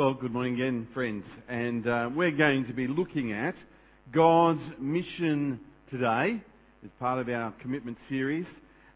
Well, 0.00 0.14
good 0.14 0.32
morning 0.32 0.54
again, 0.54 0.88
friends. 0.94 1.24
And 1.46 1.86
uh, 1.86 2.08
we're 2.16 2.30
going 2.30 2.64
to 2.68 2.72
be 2.72 2.86
looking 2.86 3.34
at 3.34 3.54
God's 4.10 4.62
mission 4.78 5.60
today 5.90 6.42
as 6.82 6.90
part 6.98 7.18
of 7.18 7.28
our 7.28 7.52
commitment 7.60 7.98
series. 8.08 8.46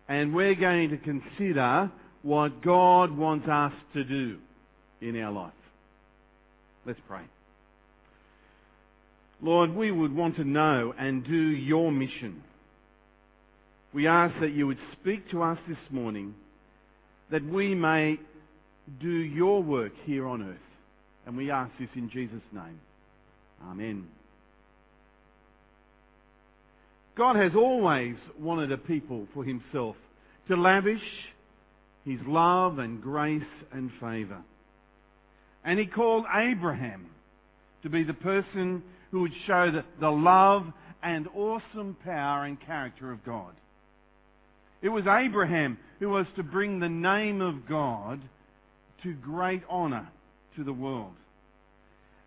And 0.09 0.35
we're 0.35 0.55
going 0.55 0.89
to 0.89 0.97
consider 0.97 1.93
what 2.23 2.63
God 2.63 3.15
wants 3.15 3.47
us 3.47 3.75
to 3.93 4.03
do 4.03 4.39
in 5.03 5.21
our 5.21 5.31
life. 5.31 5.53
Let's 6.87 7.01
pray. 7.07 7.25
Lord, 9.43 9.75
we 9.75 9.91
would 9.91 10.17
want 10.17 10.37
to 10.37 10.45
know 10.45 10.95
and 10.99 11.23
do 11.23 11.35
your 11.35 11.93
mission. 11.93 12.43
We 13.93 14.07
ask 14.07 14.41
that 14.41 14.55
you 14.55 14.67
would 14.69 14.81
speak 14.99 15.31
to 15.33 15.43
us 15.43 15.59
this 15.69 15.77
morning 15.91 16.35
that 17.31 17.45
we 17.45 17.75
may 17.75 18.19
do 19.03 19.11
your 19.11 19.63
work 19.63 19.93
here 20.07 20.27
on 20.27 20.41
earth. 20.41 20.74
And 21.27 21.37
we 21.37 21.51
ask 21.51 21.71
this 21.79 21.89
in 21.95 22.11
Jesus' 22.11 22.43
name. 22.53 22.81
Amen. 23.65 24.07
God 27.17 27.37
has 27.37 27.53
always 27.55 28.17
wanted 28.39 28.73
a 28.73 28.77
people 28.77 29.27
for 29.33 29.45
himself 29.45 29.97
to 30.49 30.57
lavish 30.57 31.03
his 32.05 32.19
love 32.27 32.79
and 32.79 33.01
grace 33.01 33.43
and 33.73 33.91
favour. 34.01 34.43
And 35.65 35.79
he 35.79 35.87
called 35.87 36.25
Abraham 36.35 37.07
to 37.83 37.89
be 37.89 38.03
the 38.03 38.15
person 38.15 38.83
who 39.11 39.23
would 39.23 39.33
show 39.47 39.71
the, 39.71 39.85
the 40.01 40.11
love 40.11 40.67
and 41.03 41.29
awesome 41.35 41.97
power 42.05 42.45
and 42.45 42.61
character 42.61 43.13
of 43.13 43.25
God. 43.25 43.55
It 44.83 44.89
was 44.89 45.05
Abraham 45.07 45.79
who 46.01 46.11
was 46.11 46.27
to 46.37 46.43
bring 46.43 46.81
the 46.81 46.89
name 46.89 47.41
of 47.41 47.67
God 47.67 48.21
to 49.03 49.15
great 49.15 49.63
honour 49.71 50.09
to 50.57 50.65
the 50.65 50.73
world. 50.73 51.13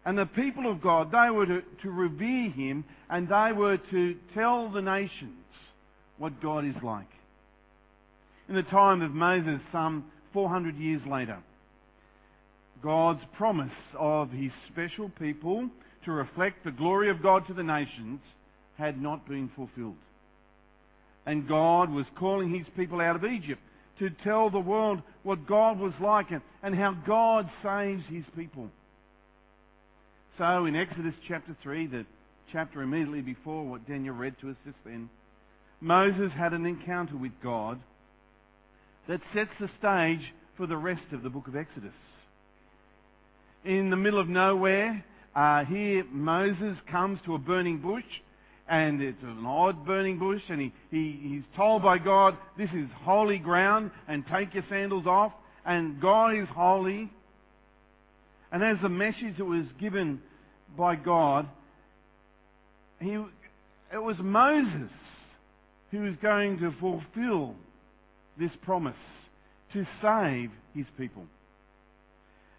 And 0.06 0.18
the 0.18 0.26
people 0.26 0.72
of 0.72 0.82
God, 0.82 1.12
they 1.12 1.30
were 1.30 1.46
to, 1.46 1.62
to 1.84 1.92
revere 1.92 2.50
him 2.50 2.86
and 3.10 3.28
they 3.28 3.52
were 3.54 3.78
to 3.92 4.16
tell 4.34 4.70
the 4.70 4.82
nations 4.82 5.34
what 6.18 6.42
God 6.42 6.66
is 6.66 6.82
like. 6.84 7.10
In 8.48 8.56
the 8.56 8.64
time 8.64 9.02
of 9.02 9.12
Moses, 9.12 9.60
some 9.72 10.06
400 10.34 10.78
years 10.78 11.02
later, 11.10 11.38
God's 12.82 13.20
promise 13.36 13.72
of 14.00 14.32
his 14.32 14.52
special 14.72 15.10
people 15.20 15.70
to 16.06 16.12
reflect 16.12 16.64
the 16.64 16.72
glory 16.72 17.10
of 17.10 17.22
God 17.22 17.46
to 17.48 17.54
the 17.54 17.64
nations 17.64 18.20
had 18.78 19.02
not 19.02 19.28
been 19.28 19.50
fulfilled. 19.56 19.96
And 21.26 21.48
God 21.48 21.90
was 21.92 22.06
calling 22.18 22.54
his 22.54 22.66
people 22.78 23.02
out 23.02 23.18
of 23.18 23.26
Egypt 23.26 23.60
to 24.00 24.10
tell 24.24 24.50
the 24.50 24.60
world 24.60 25.02
what 25.24 25.48
God 25.48 25.80
was 25.80 25.94
like 26.02 26.28
and 26.64 26.76
how 26.76 26.96
God 27.06 27.50
saves 27.64 28.04
his 28.10 28.24
people. 28.36 28.70
So 30.38 30.66
in 30.66 30.76
Exodus 30.76 31.14
chapter 31.28 31.56
3, 31.64 31.88
the 31.88 32.06
chapter 32.52 32.82
immediately 32.82 33.22
before 33.22 33.66
what 33.66 33.88
Daniel 33.88 34.16
read 34.16 34.36
to 34.42 34.50
us 34.50 34.56
just 34.66 34.78
then, 34.86 35.10
Moses 35.82 36.32
had 36.38 36.54
an 36.54 36.66
encounter 36.66 37.18
with 37.18 37.32
God 37.44 37.80
that 39.08 39.22
sets 39.34 39.50
the 39.60 39.70
stage 39.80 40.34
for 40.56 40.68
the 40.68 40.78
rest 40.78 41.02
of 41.12 41.24
the 41.24 41.30
book 41.30 41.48
of 41.48 41.56
Exodus. 41.56 41.94
In 43.66 43.90
the 43.90 43.96
middle 43.96 44.20
of 44.20 44.28
nowhere, 44.28 45.04
uh, 45.36 45.66
here 45.66 46.04
Moses 46.12 46.78
comes 46.92 47.20
to 47.26 47.36
a 47.36 47.38
burning 47.38 47.80
bush, 47.80 48.04
and 48.70 49.02
it's 49.02 49.22
an 49.24 49.46
odd 49.46 49.86
burning 49.86 50.20
bush, 50.20 50.42
and 50.50 50.60
he, 50.60 50.74
he, 50.92 51.20
he's 51.22 51.44
told 51.56 51.84
by 51.84 51.98
God, 51.98 52.38
this 52.58 52.70
is 52.76 52.88
holy 53.04 53.38
ground, 53.38 53.92
and 54.08 54.24
take 54.32 54.54
your 54.54 54.64
sandals 54.70 55.06
off, 55.06 55.32
and 55.66 56.02
God 56.02 56.38
is 56.38 56.48
holy. 56.54 57.10
And 58.52 58.64
as 58.64 58.78
the 58.82 58.90
message 58.90 59.38
that 59.38 59.46
was 59.46 59.66
given 59.80 60.22
by 60.78 60.96
God, 60.96 61.48
he, 63.00 63.12
it 63.94 64.02
was 64.02 64.16
Moses 64.20 64.92
who 65.92 66.02
was 66.02 66.16
going 66.22 66.60
to 66.60 66.74
fulfill 66.80 67.56
this 68.38 68.52
promise 68.64 68.96
to 69.74 69.86
save 70.02 70.52
his 70.74 70.86
people. 70.98 71.24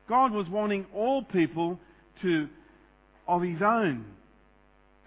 God 0.08 0.32
was 0.32 0.46
wanting 0.48 0.86
all 0.94 1.22
people 1.22 1.78
to, 2.22 2.48
of 3.26 3.42
his 3.42 3.60
own. 3.62 4.04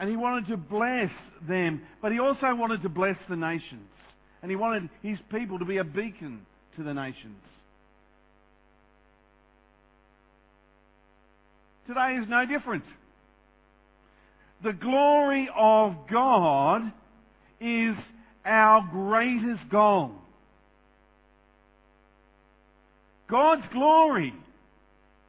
And 0.01 0.09
he 0.09 0.17
wanted 0.17 0.47
to 0.47 0.57
bless 0.57 1.12
them, 1.47 1.84
but 2.01 2.12
he 2.12 2.17
also 2.17 2.56
wanted 2.56 2.81
to 2.81 2.89
bless 2.89 3.17
the 3.29 3.35
nations. 3.35 3.88
And 4.41 4.50
he 4.50 4.56
wanted 4.56 4.89
his 5.03 5.19
people 5.31 5.59
to 5.59 5.66
be 5.66 5.78
a 5.78 5.84
beacon 5.84 6.41
to 6.75 6.84
the 6.84 6.91
nations. 6.91 7.38
Today 11.88 12.17
is 12.19 12.28
no 12.28 12.47
different. 12.47 12.84
The 14.63 14.73
glory 14.73 15.47
of 15.56 15.95
God 16.11 16.91
is 17.59 17.95
our 18.44 18.90
greatest 18.91 19.69
goal. 19.69 20.13
God's 23.29 23.67
glory. 23.72 24.34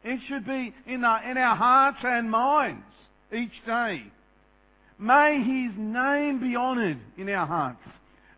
It 0.03 0.21
should 0.29 0.47
be 0.47 0.73
in 0.87 1.05
our, 1.05 1.31
in 1.31 1.37
our 1.37 1.57
hearts 1.57 1.99
and 2.03 2.31
minds 2.31 2.87
each 3.31 3.53
day. 3.67 4.05
May 4.99 5.39
His 5.39 5.79
name 5.79 6.41
be 6.41 6.57
honoured 6.57 7.01
in 7.17 7.29
our 7.29 7.47
hearts. 7.47 7.83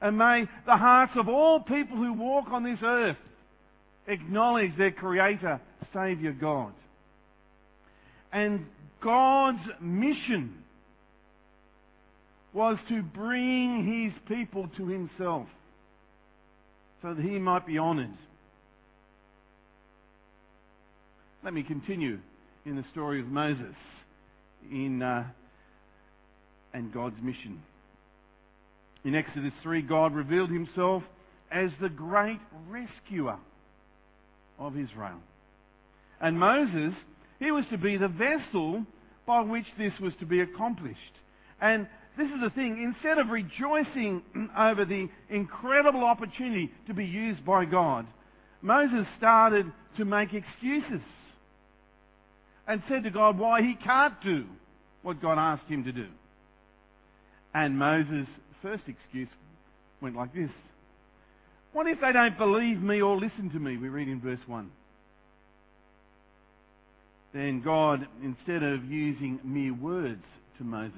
And 0.01 0.19
may 0.19 0.47
the 0.67 0.77
hearts 0.77 1.13
of 1.17 1.29
all 1.29 1.61
people 1.61 1.97
who 1.97 2.13
walk 2.13 2.47
on 2.51 2.63
this 2.63 2.79
earth 2.83 3.17
acknowledge 4.07 4.77
their 4.77 4.91
Creator, 4.91 5.61
Saviour 5.93 6.33
God. 6.33 6.73
And 8.33 8.67
God's 9.03 9.63
mission 9.81 10.57
was 12.53 12.77
to 12.89 13.03
bring 13.03 14.13
His 14.13 14.37
people 14.37 14.69
to 14.77 14.87
Himself 14.87 15.47
so 17.03 17.15
that 17.15 17.23
He 17.23 17.39
might 17.39 17.67
be 17.67 17.79
honoured. 17.79 18.17
Let 21.43 21.53
me 21.53 21.63
continue 21.63 22.19
in 22.65 22.77
the 22.77 22.85
story 22.93 23.21
of 23.21 23.27
Moses 23.27 23.75
in, 24.71 25.03
uh, 25.03 25.25
and 26.75 26.93
God's 26.93 27.17
mission. 27.23 27.63
In 29.05 29.15
Exodus 29.15 29.53
3, 29.63 29.83
God 29.83 30.15
revealed 30.15 30.51
himself 30.51 31.03
as 31.51 31.71
the 31.81 31.89
great 31.89 32.41
rescuer 32.69 33.37
of 34.59 34.77
Israel. 34.77 35.21
And 36.21 36.39
Moses, 36.39 36.95
he 37.39 37.51
was 37.51 37.65
to 37.71 37.79
be 37.79 37.97
the 37.97 38.09
vessel 38.09 38.85
by 39.27 39.41
which 39.43 39.67
this 39.79 39.93
was 40.01 40.13
to 40.21 40.27
be 40.27 40.41
accomplished. 40.41 40.99
And 41.61 41.87
this 42.17 42.27
is 42.27 42.41
the 42.43 42.51
thing, 42.51 42.83
instead 42.83 43.19
of 43.19 43.29
rejoicing 43.29 44.23
over 44.59 44.85
the 44.85 45.09
incredible 45.31 46.05
opportunity 46.05 46.71
to 46.89 46.95
be 46.95 47.05
used 47.05 47.45
by 47.45 47.65
God, 47.65 48.07
Moses 48.63 49.07
started 49.19 49.71
to 49.99 50.05
make 50.05 50.31
excuses 50.33 51.05
and 52.67 52.83
said 52.89 53.05
to 53.05 53.11
God 53.11 53.39
why 53.39 53.61
he 53.61 53.75
can't 53.85 54.15
do 54.23 54.47
what 55.03 55.21
God 55.21 55.39
asked 55.39 55.69
him 55.69 55.85
to 55.85 55.93
do. 55.93 56.07
And 57.55 57.79
Moses' 57.79 58.27
first 58.63 58.83
excuse 58.87 59.29
went 60.01 60.17
like 60.17 60.35
this. 60.35 60.51
What 61.73 61.87
if 61.87 62.01
they 62.01 62.13
don't 62.13 62.37
believe 62.37 62.81
me 62.81 63.01
or 63.01 63.17
listen 63.17 63.51
to 63.53 63.59
me? 63.59 63.77
We 63.77 63.89
read 63.89 64.09
in 64.09 64.21
verse 64.21 64.41
1. 64.47 64.71
Then 67.33 67.63
God, 67.63 68.07
instead 68.23 68.63
of 68.63 68.85
using 68.85 69.41
mere 69.43 69.75
words 69.75 70.23
to 70.59 70.65
Moses, 70.65 70.93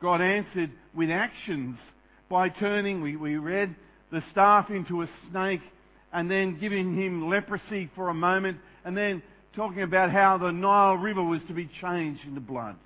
God 0.00 0.20
answered 0.20 0.70
with 0.94 1.10
actions 1.10 1.76
by 2.30 2.48
turning, 2.48 3.02
we, 3.02 3.16
we 3.16 3.36
read, 3.36 3.74
the 4.10 4.22
staff 4.32 4.70
into 4.70 5.02
a 5.02 5.08
snake 5.30 5.60
and 6.12 6.30
then 6.30 6.58
giving 6.58 6.96
him 6.96 7.28
leprosy 7.28 7.90
for 7.94 8.08
a 8.08 8.14
moment 8.14 8.58
and 8.84 8.96
then 8.96 9.22
talking 9.56 9.82
about 9.82 10.10
how 10.10 10.38
the 10.38 10.50
Nile 10.50 10.94
River 10.94 11.22
was 11.22 11.40
to 11.48 11.54
be 11.54 11.68
changed 11.80 12.20
into 12.26 12.40
blood. 12.40 12.76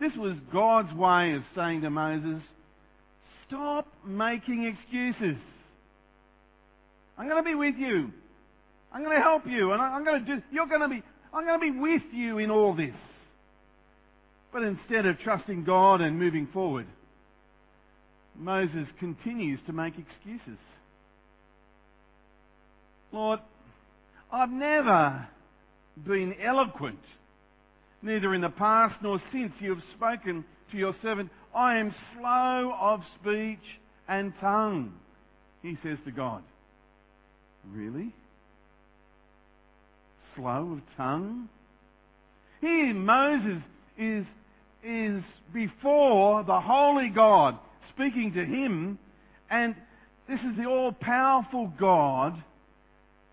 This 0.00 0.12
was 0.16 0.32
God's 0.52 0.92
way 0.94 1.34
of 1.34 1.42
saying 1.54 1.82
to 1.82 1.90
Moses, 1.90 2.42
stop 3.46 3.86
making 4.06 4.64
excuses. 4.64 5.36
I'm 7.18 7.28
going 7.28 7.44
to 7.44 7.48
be 7.48 7.54
with 7.54 7.74
you. 7.76 8.10
I'm 8.92 9.04
going 9.04 9.16
to 9.16 9.22
help 9.22 9.46
you 9.46 9.72
and 9.72 9.82
I'm 9.82 10.04
going 10.04 10.24
to 10.24 10.36
do, 10.36 10.42
you're 10.50 10.66
going 10.66 10.80
to 10.80 10.88
be, 10.88 11.02
I'm 11.34 11.44
going 11.44 11.60
to 11.60 11.72
be 11.72 11.78
with 11.78 12.02
you 12.12 12.38
in 12.38 12.50
all 12.50 12.74
this. 12.74 12.94
But 14.52 14.62
instead 14.62 15.06
of 15.06 15.18
trusting 15.20 15.64
God 15.64 16.00
and 16.00 16.18
moving 16.18 16.48
forward, 16.52 16.86
Moses 18.36 18.86
continues 18.98 19.60
to 19.66 19.72
make 19.72 19.94
excuses. 19.98 20.58
Lord, 23.12 23.40
I've 24.32 24.50
never 24.50 25.28
been 26.06 26.34
eloquent, 26.42 27.00
neither 28.02 28.34
in 28.34 28.40
the 28.40 28.50
past 28.50 28.94
nor 29.02 29.20
since 29.32 29.52
you 29.60 29.74
have 29.74 29.84
spoken 29.96 30.44
to 30.70 30.76
your 30.76 30.94
servant. 31.02 31.30
I 31.54 31.78
am 31.78 31.94
slow 32.16 32.74
of 32.80 33.00
speech 33.20 33.58
and 34.08 34.32
tongue, 34.40 34.92
he 35.62 35.76
says 35.82 35.98
to 36.04 36.10
God. 36.10 36.42
Really? 37.72 38.12
slow 40.36 40.72
of 40.72 40.96
tongue. 40.96 41.48
Here 42.60 42.94
Moses 42.94 43.62
is, 43.98 44.24
is 44.84 45.22
before 45.52 46.44
the 46.44 46.60
holy 46.60 47.08
God 47.08 47.58
speaking 47.94 48.32
to 48.34 48.44
him 48.44 48.98
and 49.50 49.74
this 50.28 50.40
is 50.40 50.56
the 50.56 50.66
all-powerful 50.66 51.72
God 51.78 52.42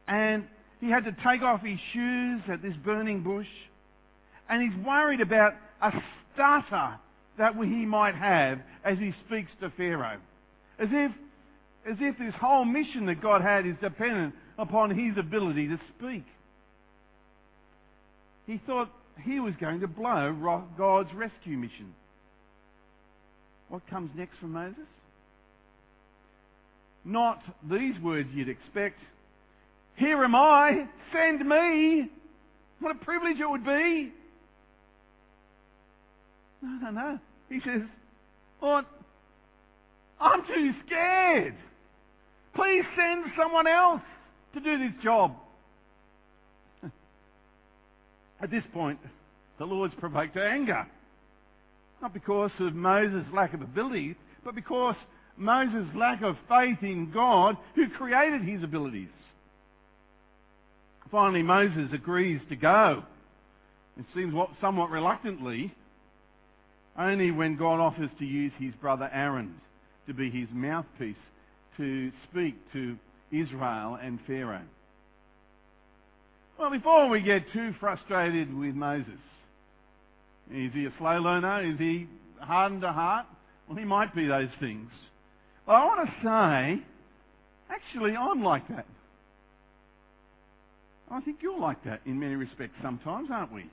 and 0.07 0.47
he 0.79 0.89
had 0.89 1.05
to 1.05 1.15
take 1.23 1.41
off 1.41 1.61
his 1.61 1.79
shoes 1.93 2.41
at 2.47 2.61
this 2.61 2.73
burning 2.83 3.21
bush 3.21 3.47
and 4.49 4.61
he's 4.61 4.85
worried 4.85 5.21
about 5.21 5.53
a 5.81 5.91
stutter 6.33 6.97
that 7.38 7.53
he 7.55 7.85
might 7.85 8.15
have 8.15 8.59
as 8.83 8.97
he 8.97 9.13
speaks 9.25 9.51
to 9.61 9.69
Pharaoh. 9.71 10.17
As 10.79 10.89
if, 10.91 11.11
as 11.89 11.97
if 11.99 12.17
this 12.17 12.33
whole 12.39 12.65
mission 12.65 13.05
that 13.07 13.21
God 13.21 13.41
had 13.41 13.65
is 13.65 13.75
dependent 13.81 14.33
upon 14.57 14.97
his 14.97 15.17
ability 15.17 15.67
to 15.67 15.79
speak. 15.97 16.25
He 18.45 18.61
thought 18.65 18.89
he 19.23 19.39
was 19.39 19.53
going 19.59 19.81
to 19.81 19.88
blow 19.88 20.63
God's 20.77 21.13
rescue 21.13 21.57
mission. 21.57 21.93
What 23.69 23.88
comes 23.89 24.11
next 24.15 24.38
from 24.39 24.53
Moses? 24.53 24.79
Not 27.03 27.41
these 27.69 28.00
words 28.01 28.29
you'd 28.33 28.50
expect. 28.50 29.00
Here 29.95 30.23
am 30.23 30.35
I, 30.35 30.88
send 31.11 31.47
me. 31.47 32.09
What 32.79 32.95
a 32.95 33.00
privilege 33.00 33.39
it 33.39 33.50
would 33.50 33.65
be. 33.65 34.11
No, 36.67 36.91
no, 36.91 37.01
no. 37.01 37.19
He 37.49 37.59
says, 37.61 37.81
Lord, 38.61 38.85
I'm 40.19 40.41
too 40.45 40.71
scared. 40.85 41.55
Please 42.55 42.83
send 42.95 43.31
someone 43.39 43.67
else 43.67 44.01
to 44.53 44.59
do 44.59 44.77
this 44.77 45.03
job. 45.03 45.35
At 48.41 48.51
this 48.51 48.63
point, 48.73 48.99
the 49.59 49.65
Lord's 49.65 49.93
provoked 49.99 50.33
to 50.33 50.43
anger. 50.43 50.85
Not 52.01 52.13
because 52.13 52.51
of 52.59 52.75
Moses' 52.75 53.25
lack 53.33 53.53
of 53.53 53.61
ability, 53.61 54.15
but 54.43 54.53
because 54.53 54.95
Moses' 55.37 55.87
lack 55.95 56.21
of 56.21 56.35
faith 56.49 56.77
in 56.81 57.11
God 57.11 57.55
who 57.75 57.87
created 57.89 58.41
his 58.41 58.61
abilities. 58.63 59.09
Finally, 61.11 61.43
Moses 61.43 61.89
agrees 61.93 62.41
to 62.49 62.55
go. 62.55 63.03
It 63.97 64.05
seems 64.13 64.33
somewhat 64.59 64.89
reluctantly, 64.89 65.73
only 66.97 67.31
when 67.31 67.57
God 67.57 67.79
offers 67.79 68.09
to 68.19 68.25
use 68.25 68.51
his 68.57 68.73
brother 68.81 69.09
Aaron 69.13 69.55
to 70.07 70.13
be 70.13 70.29
his 70.29 70.47
mouthpiece 70.51 71.15
to 71.77 72.11
speak 72.29 72.55
to 72.73 72.97
Israel 73.31 73.99
and 74.01 74.19
Pharaoh. 74.25 74.61
Well, 76.57 76.71
before 76.71 77.07
we 77.09 77.21
get 77.21 77.44
too 77.53 77.73
frustrated 77.79 78.55
with 78.57 78.73
Moses, 78.73 79.19
is 80.51 80.71
he 80.73 80.85
a 80.85 80.94
slow 80.97 81.19
learner? 81.19 81.71
Is 81.71 81.77
he 81.77 82.07
hardened 82.39 82.81
to 82.81 82.91
heart? 82.91 83.27
Well, 83.67 83.77
he 83.77 83.85
might 83.85 84.15
be 84.15 84.25
those 84.25 84.50
things. 84.59 84.89
But 85.65 85.73
I 85.73 85.85
want 85.85 86.09
to 86.09 86.13
say, 86.23 86.83
actually, 87.69 88.15
I'm 88.15 88.41
like 88.41 88.67
that. 88.69 88.85
I 91.11 91.21
think 91.21 91.38
you're 91.41 91.59
like 91.59 91.83
that 91.85 92.01
in 92.05 92.19
many 92.19 92.35
respects 92.35 92.75
sometimes, 92.81 93.29
aren't 93.31 93.53
we? 93.53 93.65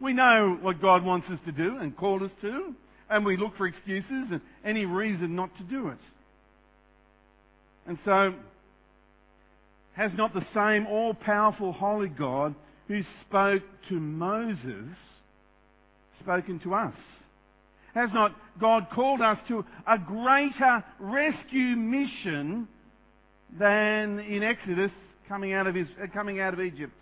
We 0.00 0.12
know 0.12 0.58
what 0.60 0.80
God 0.80 1.04
wants 1.04 1.26
us 1.30 1.38
to 1.46 1.52
do 1.52 1.76
and 1.78 1.96
called 1.96 2.22
us 2.22 2.30
to, 2.40 2.74
and 3.10 3.24
we 3.24 3.36
look 3.36 3.56
for 3.56 3.66
excuses 3.66 4.28
and 4.30 4.40
any 4.64 4.86
reason 4.86 5.36
not 5.36 5.50
to 5.58 5.64
do 5.64 5.88
it. 5.88 5.98
And 7.86 7.98
so, 8.04 8.34
has 9.94 10.12
not 10.16 10.32
the 10.32 10.46
same 10.54 10.86
all 10.86 11.12
powerful 11.12 11.72
holy 11.72 12.08
God 12.08 12.54
who 12.88 13.02
spoke 13.28 13.62
to 13.88 13.94
Moses 13.94 14.96
spoken 16.20 16.60
to 16.60 16.74
us? 16.74 16.94
Has 17.94 18.10
not 18.14 18.34
God 18.60 18.86
called 18.94 19.20
us 19.20 19.38
to 19.48 19.64
a 19.86 19.98
greater 19.98 20.84
rescue 20.98 21.76
mission 21.76 22.68
than 23.58 24.20
in 24.20 24.42
Exodus 24.42 24.92
coming 25.28 25.52
out 25.52 25.66
of, 25.66 25.74
his, 25.74 25.88
uh, 26.02 26.06
coming 26.12 26.40
out 26.40 26.54
of 26.54 26.60
Egypt? 26.60 26.92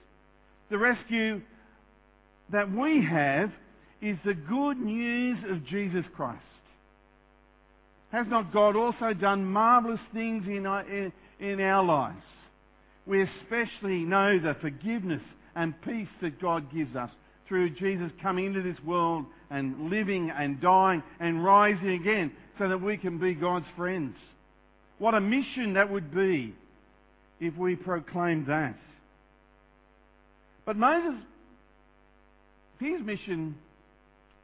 The 0.70 0.78
rescue 0.78 1.42
that 2.50 2.70
we 2.70 3.04
have 3.04 3.50
is 4.00 4.16
the 4.24 4.34
good 4.34 4.78
news 4.78 5.38
of 5.50 5.66
Jesus 5.66 6.04
Christ. 6.14 6.38
Has 8.12 8.26
not 8.28 8.52
God 8.52 8.76
also 8.76 9.12
done 9.12 9.44
marvellous 9.44 10.00
things 10.14 10.46
in 10.46 10.66
our, 10.66 10.82
in, 10.88 11.12
in 11.40 11.60
our 11.60 11.84
lives? 11.84 12.22
We 13.06 13.22
especially 13.22 14.00
know 14.00 14.38
the 14.38 14.54
forgiveness 14.60 15.22
and 15.54 15.74
peace 15.82 16.08
that 16.22 16.40
God 16.40 16.72
gives 16.72 16.94
us 16.96 17.10
through 17.48 17.70
Jesus 17.70 18.10
coming 18.22 18.46
into 18.46 18.62
this 18.62 18.82
world 18.84 19.24
and 19.50 19.90
living 19.90 20.30
and 20.30 20.60
dying 20.60 21.02
and 21.18 21.42
rising 21.42 21.90
again 21.90 22.32
so 22.58 22.68
that 22.68 22.80
we 22.80 22.96
can 22.96 23.18
be 23.18 23.34
God's 23.34 23.66
friends. 23.76 24.14
What 24.98 25.14
a 25.14 25.20
mission 25.20 25.74
that 25.74 25.90
would 25.90 26.14
be 26.14 26.54
if 27.40 27.56
we 27.56 27.76
proclaimed 27.76 28.46
that. 28.46 28.76
But 30.64 30.76
Moses, 30.76 31.18
his 32.80 33.00
mission, 33.04 33.56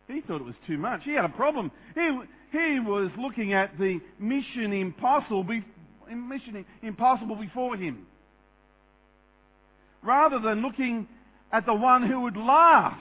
he 0.09 0.21
thought 0.21 0.41
it 0.41 0.45
was 0.45 0.55
too 0.67 0.79
much. 0.79 1.01
He 1.05 1.13
had 1.13 1.25
a 1.25 1.31
problem. 1.31 1.71
He, 1.95 2.21
he 2.53 2.81
was 2.81 3.11
looking 3.19 3.53
at 3.53 3.79
the 3.79 4.01
mission 4.19 4.73
impossible, 4.73 5.45
mission 5.45 6.65
impossible 6.83 7.37
before 7.37 7.77
him. 7.77 8.07
Rather 10.03 10.39
than 10.39 10.61
looking 10.63 11.09
at 11.53 11.65
the 11.67 11.75
one 11.75 12.03
who 12.07 12.21
would 12.23 12.37
laugh 12.37 12.99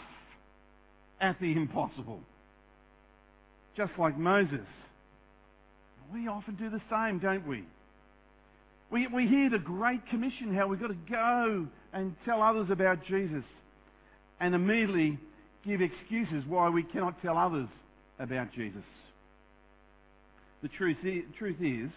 at 1.19 1.39
the 1.39 1.51
impossible. 1.51 2.19
Just 3.75 3.91
like 3.97 4.17
Moses. 4.17 4.67
We 6.13 6.27
often 6.27 6.55
do 6.55 6.69
the 6.69 6.81
same, 6.91 7.19
don't 7.19 7.47
we? 7.47 7.63
We, 8.91 9.07
we 9.07 9.27
hear 9.27 9.49
the 9.49 9.57
Great 9.57 10.07
Commission, 10.09 10.53
how 10.53 10.67
we've 10.67 10.79
got 10.79 10.89
to 10.89 10.97
go 11.09 11.67
and 11.93 12.15
tell 12.25 12.43
others 12.43 12.67
about 12.69 13.03
Jesus, 13.05 13.43
and 14.43 14.53
immediately 14.53 15.17
give 15.65 15.79
excuses 15.81 16.43
why 16.49 16.67
we 16.67 16.83
cannot 16.83 17.21
tell 17.21 17.37
others 17.37 17.69
about 18.19 18.51
Jesus. 18.53 18.83
The 20.61 20.67
truth 20.67 20.97
is, 21.05 21.23
truth 21.39 21.55
is 21.61 21.89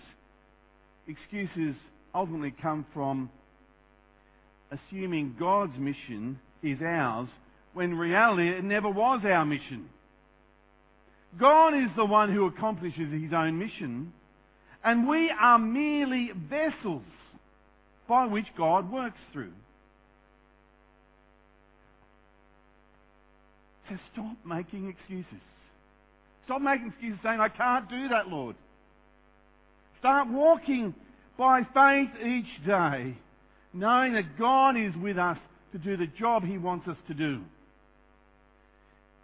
excuses 1.09 1.75
ultimately 2.15 2.55
come 2.63 2.87
from 2.95 3.31
assuming 4.71 5.35
God's 5.41 5.77
mission 5.77 6.39
is 6.63 6.79
ours 6.83 7.29
when 7.75 7.95
reality 7.95 8.49
it 8.49 8.63
never 8.63 8.89
was 8.89 9.23
our 9.25 9.45
mission. 9.45 9.89
God 11.41 11.75
is 11.75 11.91
the 11.97 12.05
one 12.05 12.33
who 12.33 12.47
accomplishes 12.47 13.13
his 13.13 13.33
own 13.33 13.59
mission 13.59 14.13
and 14.85 15.09
we 15.09 15.33
are 15.37 15.59
merely 15.59 16.31
vessels 16.49 17.03
by 18.09 18.27
which 18.27 18.47
God 18.57 18.91
works 18.93 19.19
through. 19.33 19.53
So 23.89 23.97
stop 24.13 24.37
making 24.45 24.89
excuses. 24.89 25.41
Stop 26.45 26.61
making 26.63 26.89
excuses 26.89 27.19
saying, 27.23 27.41
I 27.41 27.49
can't 27.49 27.89
do 27.89 28.09
that, 28.09 28.29
Lord. 28.29 28.57
Start 29.99 30.29
walking 30.29 30.95
by 31.39 31.63
faith 31.75 32.11
each 32.25 32.67
day, 32.67 33.17
knowing 33.73 34.15
that 34.15 34.39
God 34.39 34.77
is 34.77 34.95
with 34.97 35.19
us 35.19 35.39
to 35.73 35.79
do 35.79 35.97
the 35.97 36.07
job 36.19 36.45
He 36.45 36.59
wants 36.59 36.89
us 36.89 36.97
to 37.09 37.15
do. 37.15 37.43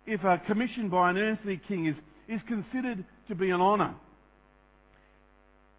If 0.07 0.25
a 0.25 0.41
commission 0.47 0.89
by 0.89 1.11
an 1.11 1.19
earthly 1.19 1.61
king 1.69 1.87
is, 1.87 1.97
is 2.29 2.41
considered 2.49 3.05
to 3.29 3.35
be 3.35 3.51
an 3.51 3.61
honour, 3.61 3.95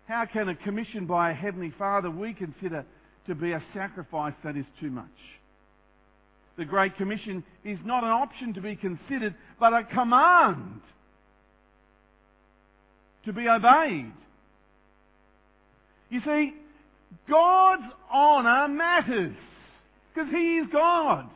how 0.08 0.26
can 0.32 0.50
a 0.50 0.56
commission 0.56 1.06
by 1.06 1.32
a 1.32 1.34
Heavenly 1.34 1.74
Father 1.78 2.10
we 2.10 2.34
consider 2.34 2.86
to 3.28 3.36
be 3.36 3.52
a 3.52 3.64
sacrifice 3.74 4.34
that 4.44 4.58
is 4.58 4.66
too 4.80 4.90
much? 4.90 5.06
The 6.58 6.66
Great 6.66 6.98
Commission 6.98 7.44
is 7.64 7.80
not 7.84 8.04
an 8.04 8.12
option 8.12 8.54
to 8.54 8.62
be 8.62 8.76
considered, 8.76 9.34
but 9.60 9.74
a 9.74 9.84
command 9.84 10.82
to 13.26 13.34
be 13.34 13.48
obeyed. 13.48 14.12
You 16.10 16.22
see, 16.24 16.54
God's 17.28 17.84
honour 18.14 18.68
matters 18.68 19.36
because 20.14 20.30
He 20.30 20.58
is 20.58 20.68
God. 20.72 21.28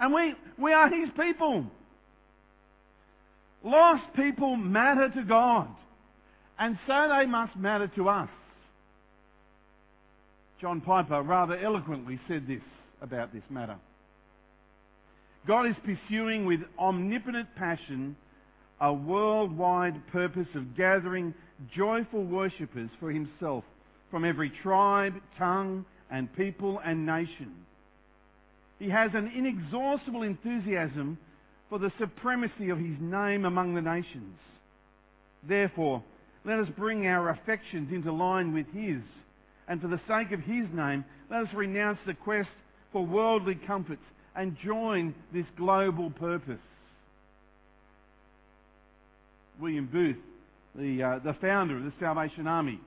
And 0.00 0.14
we, 0.14 0.34
we 0.56 0.72
are 0.72 0.88
His 0.88 1.10
people. 1.20 1.66
Lost 3.62 4.04
people 4.16 4.56
matter 4.56 5.10
to 5.10 5.22
God. 5.22 5.68
And 6.58 6.78
so 6.86 7.14
they 7.16 7.26
must 7.26 7.56
matter 7.56 7.88
to 7.96 8.08
us. 8.08 8.28
John 10.60 10.80
Piper 10.80 11.22
rather 11.22 11.56
eloquently 11.58 12.18
said 12.26 12.46
this 12.46 12.62
about 13.00 13.32
this 13.32 13.42
matter. 13.50 13.76
God 15.48 15.66
is 15.66 15.74
pursuing 15.82 16.44
with 16.44 16.60
omnipotent 16.78 17.48
passion 17.56 18.14
a 18.82 18.92
worldwide 18.92 19.94
purpose 20.12 20.46
of 20.54 20.76
gathering 20.76 21.32
joyful 21.74 22.22
worshippers 22.22 22.90
for 23.00 23.10
himself 23.10 23.64
from 24.10 24.26
every 24.26 24.52
tribe, 24.62 25.14
tongue, 25.38 25.86
and 26.10 26.30
people 26.36 26.80
and 26.84 27.06
nation. 27.06 27.54
He 28.78 28.90
has 28.90 29.10
an 29.14 29.32
inexhaustible 29.34 30.22
enthusiasm 30.22 31.16
for 31.70 31.78
the 31.78 31.90
supremacy 31.98 32.68
of 32.68 32.78
his 32.78 32.96
name 33.00 33.46
among 33.46 33.74
the 33.74 33.80
nations. 33.80 34.36
Therefore, 35.48 36.04
let 36.44 36.58
us 36.58 36.68
bring 36.76 37.06
our 37.06 37.30
affections 37.30 37.88
into 37.90 38.12
line 38.12 38.52
with 38.52 38.66
his, 38.74 39.00
and 39.66 39.80
for 39.80 39.88
the 39.88 40.00
sake 40.06 40.30
of 40.32 40.40
his 40.40 40.66
name, 40.74 41.06
let 41.30 41.40
us 41.40 41.54
renounce 41.54 41.98
the 42.06 42.14
quest 42.14 42.48
for 42.92 43.04
worldly 43.04 43.58
comforts 43.66 44.02
and 44.38 44.56
join 44.64 45.16
this 45.34 45.46
global 45.56 46.10
purpose. 46.10 46.60
William 49.60 49.86
Booth, 49.86 50.16
the, 50.76 51.02
uh, 51.02 51.18
the 51.24 51.34
founder 51.40 51.76
of 51.76 51.82
the 51.82 51.92
Salvation 51.98 52.46
Army, 52.46 52.78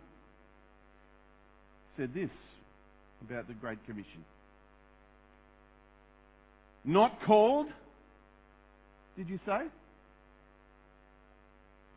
said 1.98 2.14
this 2.14 2.30
about 3.28 3.50
the 3.50 3.54
Great 3.54 3.86
Commission. 3.86 4.24
Not 6.86 7.22
called, 7.28 7.68
did 9.18 9.28
you 9.28 9.40
say? 9.46 9.60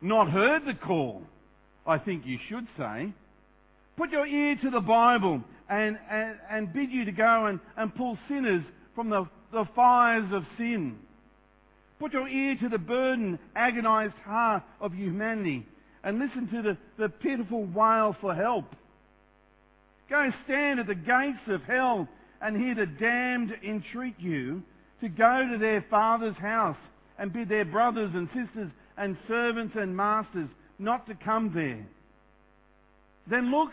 Not 0.01 0.29
heard 0.29 0.65
the 0.65 0.73
call, 0.73 1.21
I 1.87 1.97
think 1.97 2.25
you 2.25 2.39
should 2.49 2.67
say. 2.77 3.13
Put 3.95 4.11
your 4.11 4.27
ear 4.27 4.57
to 4.63 4.69
the 4.69 4.81
Bible 4.81 5.41
and, 5.69 5.97
and, 6.11 6.35
and 6.51 6.73
bid 6.73 6.91
you 6.91 7.05
to 7.05 7.13
go 7.13 7.45
and, 7.45 7.61
and 7.77 7.95
pull 7.95 8.17
sinners 8.27 8.65
from 8.95 9.09
the, 9.09 9.27
the 9.51 9.65
fires 9.75 10.31
of 10.33 10.43
sin. 10.57 10.97
Put 11.99 12.13
your 12.13 12.27
ear 12.27 12.55
to 12.61 12.69
the 12.69 12.77
burdened, 12.77 13.39
agonized 13.55 14.15
heart 14.25 14.63
of 14.81 14.93
humanity 14.93 15.65
and 16.03 16.19
listen 16.19 16.47
to 16.49 16.61
the, 16.61 16.77
the 16.97 17.09
pitiful 17.09 17.65
wail 17.65 18.15
for 18.21 18.33
help. 18.35 18.65
Go 20.09 20.29
stand 20.45 20.79
at 20.79 20.87
the 20.87 20.95
gates 20.95 21.47
of 21.47 21.63
hell 21.63 22.07
and 22.41 22.55
hear 22.55 22.75
the 22.75 22.85
damned 22.85 23.51
entreat 23.67 24.15
you 24.19 24.61
to 25.01 25.09
go 25.09 25.47
to 25.51 25.57
their 25.57 25.85
father's 25.89 26.35
house 26.37 26.77
and 27.17 27.33
bid 27.33 27.49
their 27.49 27.65
brothers 27.65 28.11
and 28.13 28.27
sisters 28.27 28.71
and 28.97 29.17
servants 29.27 29.75
and 29.77 29.95
masters 29.95 30.49
not 30.77 31.07
to 31.07 31.15
come 31.15 31.51
there. 31.53 31.85
Then 33.27 33.51
look 33.51 33.69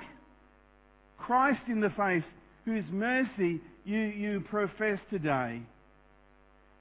Christ 1.19 1.61
in 1.69 1.81
the 1.81 1.91
face, 1.91 2.25
whose 2.65 2.85
mercy 2.91 3.61
you, 3.85 3.99
you 3.99 4.41
profess 4.49 4.99
today, 5.11 5.63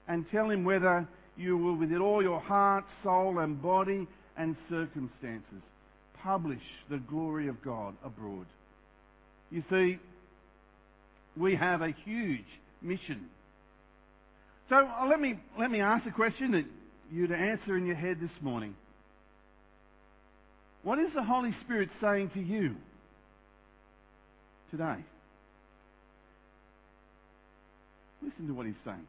and 0.07 0.25
tell 0.31 0.50
him 0.50 0.63
whether 0.63 1.07
you 1.38 1.57
will, 1.57 1.75
with 1.75 1.91
all 1.93 2.21
your 2.21 2.39
heart, 2.39 2.83
soul, 3.03 3.39
and 3.39 3.61
body 3.61 4.07
and 4.38 4.55
circumstances, 4.69 5.61
publish 6.23 6.61
the 6.89 6.97
glory 7.09 7.47
of 7.47 7.61
God 7.63 7.95
abroad. 8.03 8.45
You 9.50 9.63
see, 9.69 9.97
we 11.35 11.55
have 11.55 11.81
a 11.81 11.93
huge 12.05 12.45
mission. 12.81 13.27
So 14.69 14.75
uh, 14.75 15.07
let 15.09 15.19
me, 15.19 15.39
let 15.59 15.71
me 15.71 15.81
ask 15.81 16.05
a 16.05 16.11
question 16.11 16.51
that 16.51 16.65
you 17.11 17.27
to 17.27 17.35
answer 17.35 17.77
in 17.77 17.85
your 17.85 17.95
head 17.95 18.17
this 18.21 18.31
morning. 18.41 18.75
What 20.83 21.00
is 21.00 21.07
the 21.13 21.23
Holy 21.23 21.55
Spirit 21.65 21.89
saying 22.01 22.31
to 22.33 22.39
you 22.39 22.75
today? 24.71 24.97
Listen 28.22 28.48
to 28.48 28.54
what 28.54 28.66
he's 28.66 28.75
saying. 28.86 29.08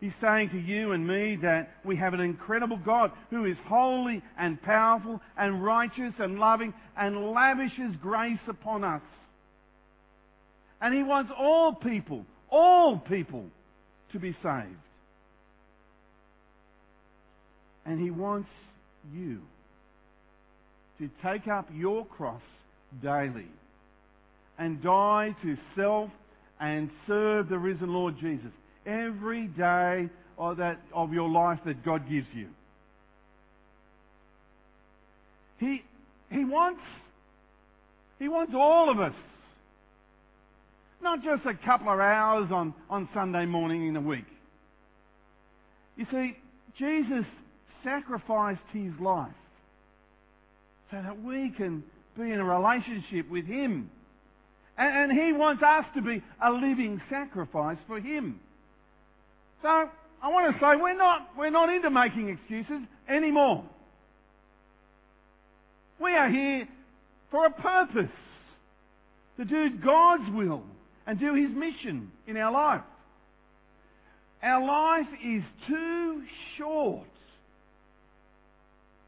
He's 0.00 0.12
saying 0.20 0.50
to 0.50 0.58
you 0.58 0.92
and 0.92 1.06
me 1.06 1.38
that 1.42 1.70
we 1.84 1.96
have 1.96 2.14
an 2.14 2.20
incredible 2.20 2.76
God 2.76 3.10
who 3.30 3.44
is 3.44 3.56
holy 3.66 4.22
and 4.38 4.60
powerful 4.62 5.20
and 5.36 5.62
righteous 5.64 6.14
and 6.18 6.38
loving 6.38 6.72
and 6.96 7.32
lavishes 7.32 7.96
grace 8.00 8.38
upon 8.48 8.84
us. 8.84 9.02
And 10.80 10.94
he 10.94 11.02
wants 11.02 11.32
all 11.36 11.74
people, 11.74 12.24
all 12.50 12.98
people 12.98 13.44
to 14.12 14.20
be 14.20 14.36
saved. 14.40 14.68
And 17.84 18.00
he 18.00 18.10
wants 18.10 18.50
you 19.12 19.40
to 20.98 21.10
take 21.24 21.48
up 21.48 21.68
your 21.74 22.04
cross 22.06 22.42
daily 23.02 23.48
and 24.58 24.82
die 24.82 25.34
to 25.42 25.56
self 25.74 26.10
and 26.60 26.90
serve 27.06 27.48
the 27.48 27.58
risen 27.58 27.92
Lord 27.92 28.16
Jesus 28.20 28.50
every 28.86 29.46
day 29.46 30.08
of, 30.38 30.56
that, 30.58 30.80
of 30.94 31.12
your 31.12 31.28
life 31.28 31.58
that 31.66 31.84
God 31.84 32.08
gives 32.08 32.26
you. 32.34 32.48
He, 35.58 35.82
he 36.30 36.44
wants, 36.44 36.80
he 38.18 38.28
wants 38.28 38.52
all 38.54 38.90
of 38.90 39.00
us. 39.00 39.14
Not 41.02 41.22
just 41.22 41.46
a 41.46 41.54
couple 41.64 41.92
of 41.92 42.00
hours 42.00 42.48
on, 42.52 42.74
on 42.90 43.08
Sunday 43.14 43.46
morning 43.46 43.86
in 43.88 43.96
a 43.96 44.00
week. 44.00 44.26
You 45.96 46.06
see, 46.10 46.36
Jesus 46.78 47.24
sacrificed 47.84 48.60
his 48.72 48.92
life 49.00 49.30
so 50.90 51.02
that 51.02 51.22
we 51.22 51.52
can 51.56 51.82
be 52.16 52.30
in 52.30 52.40
a 52.40 52.44
relationship 52.44 53.30
with 53.30 53.46
him. 53.46 53.90
And, 54.78 55.10
and 55.10 55.20
he 55.20 55.32
wants 55.32 55.62
us 55.62 55.84
to 55.96 56.02
be 56.02 56.22
a 56.42 56.50
living 56.50 57.00
sacrifice 57.10 57.78
for 57.86 58.00
him. 58.00 58.40
So 59.62 59.68
I 59.68 60.28
want 60.28 60.54
to 60.54 60.60
say 60.60 60.80
we're 60.80 60.96
not, 60.96 61.28
we're 61.36 61.50
not 61.50 61.68
into 61.68 61.90
making 61.90 62.28
excuses 62.28 62.86
anymore. 63.08 63.64
We 66.00 66.12
are 66.12 66.30
here 66.30 66.68
for 67.30 67.46
a 67.46 67.50
purpose. 67.50 68.10
To 69.38 69.44
do 69.44 69.70
God's 69.78 70.28
will 70.34 70.64
and 71.06 71.18
do 71.18 71.32
His 71.34 71.50
mission 71.56 72.10
in 72.26 72.36
our 72.36 72.52
life. 72.52 72.82
Our 74.42 74.66
life 74.66 75.06
is 75.24 75.42
too 75.68 76.22
short. 76.56 77.06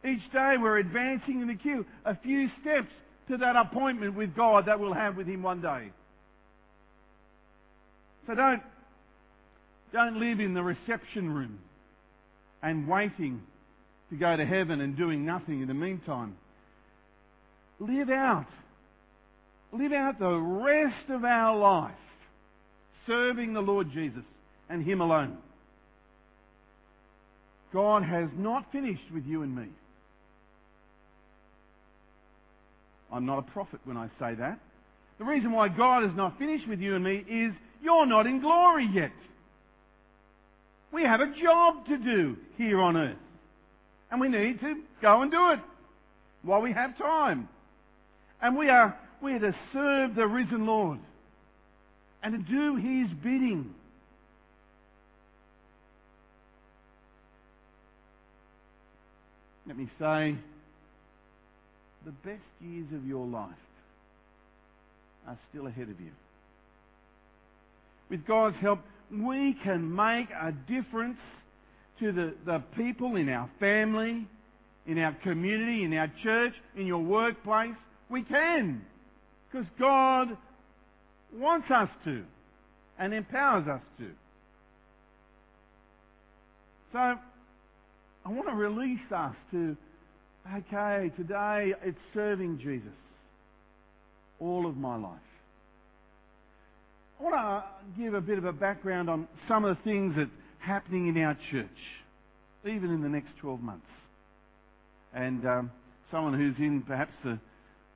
Each 0.04 0.22
day 0.32 0.54
we're 0.56 0.78
advancing 0.78 1.40
in 1.40 1.48
the 1.48 1.56
queue 1.56 1.84
a 2.04 2.16
few 2.16 2.48
steps 2.62 2.92
to 3.30 3.36
that 3.38 3.56
appointment 3.56 4.14
with 4.14 4.34
God 4.34 4.66
that 4.66 4.78
we'll 4.78 4.92
have 4.92 5.16
with 5.16 5.26
Him 5.26 5.42
one 5.42 5.62
day. 5.62 5.90
So 8.26 8.34
don't 8.34 8.62
don't 9.92 10.20
live 10.20 10.38
in 10.38 10.54
the 10.54 10.62
reception 10.62 11.30
room 11.30 11.58
and 12.62 12.86
waiting 12.86 13.42
to 14.10 14.16
go 14.16 14.36
to 14.36 14.44
heaven 14.44 14.80
and 14.80 14.96
doing 14.96 15.26
nothing 15.26 15.62
in 15.62 15.68
the 15.68 15.74
meantime. 15.74 16.36
Live 17.80 18.10
out. 18.10 18.46
Live 19.72 19.92
out 19.92 20.18
the 20.18 20.36
rest 20.36 21.10
of 21.10 21.24
our 21.24 21.56
life 21.56 21.94
serving 23.06 23.54
the 23.54 23.60
Lord 23.60 23.90
Jesus 23.92 24.22
and 24.68 24.84
Him 24.84 25.00
alone. 25.00 25.38
God 27.72 28.02
has 28.02 28.28
not 28.36 28.70
finished 28.72 29.10
with 29.12 29.24
you 29.24 29.42
and 29.42 29.56
me. 29.56 29.66
I'm 33.12 33.26
not 33.26 33.38
a 33.38 33.42
prophet 33.42 33.80
when 33.84 33.96
I 33.96 34.08
say 34.18 34.34
that. 34.34 34.58
The 35.18 35.24
reason 35.24 35.52
why 35.52 35.68
God 35.68 36.04
is 36.04 36.16
not 36.16 36.38
finished 36.38 36.66
with 36.68 36.80
you 36.80 36.94
and 36.94 37.04
me 37.04 37.24
is 37.28 37.52
you're 37.82 38.06
not 38.06 38.26
in 38.26 38.40
glory 38.40 38.88
yet. 38.92 39.12
We 40.92 41.02
have 41.02 41.20
a 41.20 41.26
job 41.26 41.86
to 41.86 41.98
do 41.98 42.36
here 42.56 42.80
on 42.80 42.96
earth. 42.96 43.16
And 44.10 44.20
we 44.20 44.28
need 44.28 44.60
to 44.60 44.74
go 45.00 45.22
and 45.22 45.30
do 45.30 45.52
it 45.52 45.60
while 46.42 46.60
we 46.60 46.72
have 46.72 46.96
time. 46.98 47.48
And 48.42 48.56
we 48.56 48.68
are, 48.68 48.96
we 49.22 49.34
are 49.34 49.38
to 49.38 49.54
serve 49.72 50.14
the 50.14 50.26
risen 50.26 50.66
Lord 50.66 50.98
and 52.22 52.32
to 52.32 52.52
do 52.52 52.76
His 52.76 53.08
bidding. 53.22 53.74
Let 59.66 59.76
me 59.76 59.88
say, 60.00 60.36
the 62.04 62.12
best 62.12 62.42
years 62.60 62.86
of 62.94 63.06
your 63.06 63.26
life 63.26 63.50
are 65.26 65.38
still 65.50 65.66
ahead 65.66 65.88
of 65.88 66.00
you. 66.00 66.10
With 68.08 68.26
God's 68.26 68.56
help, 68.60 68.80
we 69.12 69.56
can 69.64 69.94
make 69.94 70.28
a 70.30 70.52
difference 70.70 71.18
to 72.00 72.12
the, 72.12 72.34
the 72.46 72.62
people 72.76 73.16
in 73.16 73.28
our 73.28 73.48
family, 73.60 74.26
in 74.86 74.98
our 74.98 75.16
community, 75.22 75.84
in 75.84 75.92
our 75.94 76.10
church, 76.22 76.52
in 76.76 76.86
your 76.86 77.02
workplace. 77.02 77.74
We 78.08 78.22
can. 78.22 78.82
Because 79.50 79.66
God 79.78 80.36
wants 81.34 81.66
us 81.70 81.88
to 82.04 82.24
and 82.98 83.14
empowers 83.14 83.66
us 83.68 83.82
to. 83.98 84.10
So, 86.92 86.98
I 86.98 88.28
want 88.28 88.48
to 88.48 88.54
release 88.54 88.98
us 89.14 89.34
to, 89.52 89.76
okay, 90.46 91.10
today 91.16 91.72
it's 91.84 91.98
serving 92.14 92.58
Jesus 92.58 92.88
all 94.40 94.66
of 94.66 94.76
my 94.76 94.96
life. 94.96 95.18
I 97.18 97.22
want 97.22 97.34
to 97.34 98.02
give 98.02 98.14
a 98.14 98.20
bit 98.20 98.38
of 98.38 98.44
a 98.46 98.52
background 98.52 99.10
on 99.10 99.28
some 99.46 99.64
of 99.64 99.76
the 99.76 99.82
things 99.82 100.14
that 100.16 100.22
are 100.22 100.30
happening 100.66 101.08
in 101.08 101.22
our 101.22 101.36
church, 101.50 101.68
even 102.64 102.90
in 102.90 103.02
the 103.02 103.08
next 103.08 103.28
12 103.40 103.60
months. 103.60 103.86
And 105.14 105.46
um, 105.46 105.70
someone 106.10 106.34
who's 106.34 106.54
in 106.58 106.82
perhaps 106.86 107.12
the, 107.22 107.38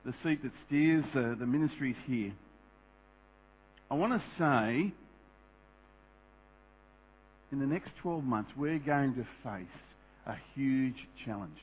the 0.04 0.12
seat 0.22 0.42
that 0.42 0.52
steers 0.66 1.04
uh, 1.14 1.38
the 1.38 1.46
ministries 1.46 1.96
here. 2.06 2.32
I 3.90 3.94
want 3.94 4.12
to 4.12 4.22
say 4.38 4.92
in 7.52 7.60
the 7.60 7.66
next 7.66 7.90
12 8.02 8.24
months, 8.24 8.50
we're 8.56 8.78
going 8.78 9.14
to 9.14 9.26
face 9.42 9.66
a 10.26 10.34
huge 10.54 10.96
challenge 11.24 11.56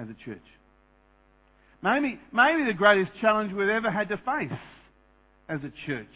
as 0.00 0.08
a 0.08 0.24
church. 0.24 0.42
Maybe, 1.82 2.18
maybe 2.32 2.64
the 2.64 2.74
greatest 2.74 3.10
challenge 3.20 3.52
we've 3.52 3.68
ever 3.68 3.90
had 3.90 4.08
to 4.08 4.16
face 4.16 4.58
as 5.48 5.60
a 5.60 5.72
church. 5.86 6.06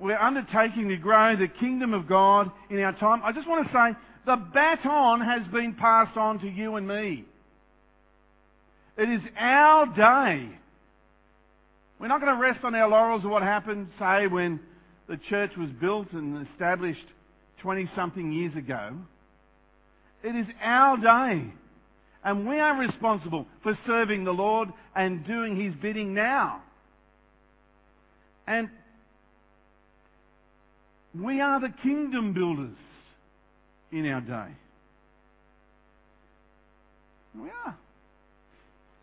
We're 0.00 0.18
undertaking 0.18 0.88
to 0.88 0.96
grow 0.96 1.36
the 1.36 1.48
kingdom 1.48 1.92
of 1.92 2.08
God 2.08 2.50
in 2.70 2.80
our 2.80 2.92
time. 2.92 3.22
I 3.24 3.32
just 3.32 3.48
want 3.48 3.66
to 3.66 3.72
say 3.72 3.98
the 4.26 4.36
baton 4.36 5.20
has 5.20 5.42
been 5.52 5.74
passed 5.74 6.16
on 6.16 6.38
to 6.40 6.48
you 6.48 6.76
and 6.76 6.86
me. 6.86 7.24
It 8.96 9.08
is 9.08 9.20
our 9.36 9.86
day. 9.86 10.48
We're 11.98 12.08
not 12.08 12.20
going 12.20 12.34
to 12.34 12.40
rest 12.40 12.64
on 12.64 12.74
our 12.74 12.88
laurels 12.88 13.24
of 13.24 13.30
what 13.30 13.42
happened, 13.42 13.88
say, 13.98 14.28
when 14.28 14.60
the 15.08 15.16
church 15.28 15.52
was 15.56 15.68
built 15.80 16.12
and 16.12 16.46
established 16.52 17.06
20 17.62 17.90
something 17.96 18.32
years 18.32 18.54
ago. 18.56 18.92
It 20.22 20.36
is 20.36 20.46
our 20.62 20.96
day. 20.96 21.52
And 22.24 22.48
we 22.48 22.58
are 22.58 22.78
responsible 22.78 23.46
for 23.62 23.78
serving 23.86 24.24
the 24.24 24.32
Lord 24.32 24.68
and 24.94 25.26
doing 25.26 25.60
His 25.60 25.74
bidding 25.80 26.14
now. 26.14 26.62
And 28.46 28.68
we 31.14 31.40
are 31.40 31.60
the 31.60 31.72
kingdom 31.82 32.32
builders 32.32 32.76
in 33.92 34.06
our 34.06 34.20
day. 34.20 34.52
We 37.34 37.48
are. 37.64 37.76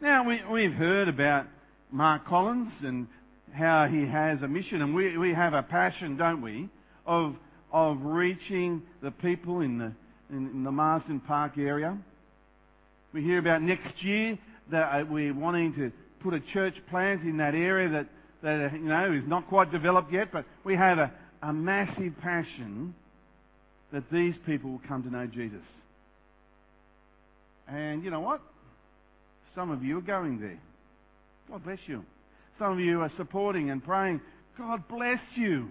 Now, 0.02 0.28
we, 0.28 0.42
we've 0.52 0.74
heard 0.74 1.08
about 1.08 1.46
Mark 1.92 2.28
Collins 2.28 2.74
and 2.84 3.08
how 3.54 3.88
he 3.88 4.06
has 4.06 4.42
a 4.42 4.48
mission, 4.48 4.82
and 4.82 4.94
we, 4.94 5.18
we 5.18 5.34
have 5.34 5.54
a 5.54 5.64
passion, 5.64 6.18
don't 6.18 6.42
we, 6.42 6.70
of, 7.06 7.36
of 7.72 8.02
reaching 8.02 8.82
the 9.02 9.12
people 9.12 9.62
in 9.62 9.78
the, 9.78 9.92
in, 10.30 10.48
in 10.48 10.64
the 10.64 10.72
Marsden 10.72 11.22
Park 11.22 11.58
area. 11.58 11.98
We 13.16 13.24
hear 13.24 13.40
about 13.40 13.62
next 13.62 14.04
year 14.04 14.38
that 14.72 14.92
uh, 14.92 15.06
we're 15.10 15.34
wanting 15.34 15.74
to 15.76 15.90
put 16.22 16.34
a 16.34 16.42
church 16.52 16.74
plant 16.90 17.22
in 17.22 17.38
that 17.38 17.56
area 17.56 17.88
that, 17.88 18.08
that 18.44 18.74
uh, 18.74 18.76
you 18.76 18.90
know, 18.90 19.14
is 19.14 19.24
not 19.26 19.48
quite 19.48 19.72
developed 19.72 20.12
yet, 20.12 20.34
but 20.34 20.44
we 20.66 20.76
have 20.76 20.98
a, 20.98 21.10
a 21.42 21.54
massive 21.54 22.12
passion 22.22 22.94
that 23.94 24.04
these 24.12 24.34
people 24.46 24.72
will 24.72 24.82
come 24.86 25.02
to 25.04 25.10
know 25.10 25.28
Jesus. 25.28 25.62
And 27.70 28.04
you 28.04 28.12
know 28.12 28.20
what? 28.20 28.42
Some 29.56 29.72
of 29.72 29.82
you 29.82 30.00
are 30.00 30.02
going 30.02 30.42
there. 30.42 30.60
God 31.50 31.64
bless 31.64 31.80
you. 31.88 32.04
Some 32.60 32.74
of 32.74 32.80
you 32.82 33.00
are 33.00 33.12
supporting 33.16 33.70
and 33.70 33.82
praying. 33.82 34.20
God 34.58 34.90
bless 34.90 35.22
you. 35.38 35.70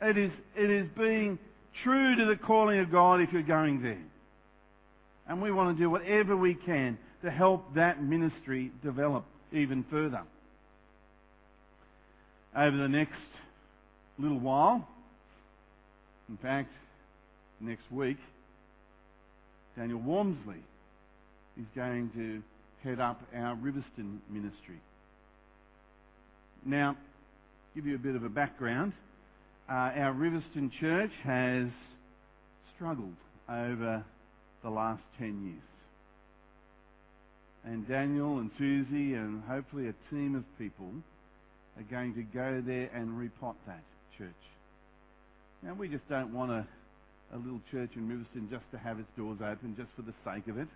It 0.00 0.16
is, 0.16 0.30
it 0.54 0.70
is 0.70 0.86
being 0.96 1.40
true 1.82 2.14
to 2.14 2.24
the 2.24 2.36
calling 2.36 2.78
of 2.78 2.92
God 2.92 3.20
if 3.20 3.32
you're 3.32 3.42
going 3.42 3.82
there. 3.82 3.98
And 5.28 5.42
we 5.42 5.52
want 5.52 5.76
to 5.76 5.82
do 5.82 5.90
whatever 5.90 6.36
we 6.36 6.54
can 6.54 6.98
to 7.22 7.30
help 7.30 7.74
that 7.74 8.02
ministry 8.02 8.72
develop 8.82 9.24
even 9.52 9.84
further. 9.90 10.22
Over 12.56 12.76
the 12.76 12.88
next 12.88 13.12
little 14.18 14.40
while, 14.40 14.88
in 16.28 16.36
fact, 16.38 16.70
next 17.60 17.90
week, 17.90 18.16
Daniel 19.76 20.00
Walmsley 20.00 20.62
is 21.58 21.66
going 21.74 22.10
to 22.14 22.42
head 22.88 23.00
up 23.00 23.20
our 23.34 23.54
Riverstone 23.56 24.18
ministry. 24.30 24.80
Now, 26.64 26.96
give 27.74 27.86
you 27.86 27.94
a 27.94 27.98
bit 27.98 28.16
of 28.16 28.24
a 28.24 28.28
background. 28.28 28.92
Uh, 29.68 29.72
our 29.72 30.14
Riverstone 30.14 30.70
church 30.80 31.10
has 31.22 31.68
struggled 32.74 33.14
over 33.48 34.04
the 34.62 34.70
last 34.70 35.02
10 35.18 35.44
years. 35.44 35.62
And 37.64 37.86
Daniel 37.86 38.38
and 38.38 38.50
Susie 38.58 39.14
and 39.14 39.42
hopefully 39.44 39.88
a 39.88 39.94
team 40.14 40.34
of 40.34 40.44
people 40.58 40.90
are 41.76 41.82
going 41.90 42.14
to 42.14 42.22
go 42.22 42.62
there 42.64 42.90
and 42.94 43.10
repot 43.10 43.54
that 43.66 43.82
church. 44.16 44.28
Now, 45.62 45.74
we 45.74 45.88
just 45.88 46.08
don't 46.08 46.32
want 46.32 46.50
a, 46.50 46.66
a 47.34 47.36
little 47.36 47.60
church 47.70 47.90
in 47.96 48.08
Riverstone 48.08 48.50
just 48.50 48.64
to 48.72 48.78
have 48.78 48.98
its 48.98 49.08
doors 49.16 49.38
open 49.40 49.74
just 49.76 49.90
for 49.96 50.02
the 50.02 50.14
sake 50.24 50.48
of 50.48 50.58
it. 50.58 50.68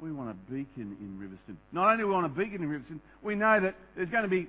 We 0.00 0.10
want 0.10 0.30
a 0.30 0.52
beacon 0.52 0.96
in 1.00 1.18
Riverstone. 1.20 1.56
Not 1.72 1.92
only 1.92 2.02
do 2.02 2.08
we 2.08 2.12
want 2.12 2.26
a 2.26 2.28
beacon 2.28 2.62
in 2.62 2.68
Riverstone, 2.68 3.00
we 3.22 3.34
know 3.34 3.60
that 3.60 3.74
there's 3.96 4.10
going 4.10 4.24
to 4.24 4.28
be 4.28 4.48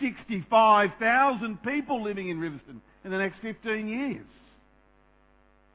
65,000 0.00 1.62
people 1.62 2.02
living 2.02 2.28
in 2.28 2.38
Riverstone 2.38 2.80
in 3.04 3.10
the 3.10 3.18
next 3.18 3.36
15 3.40 3.88
years. 3.88 4.26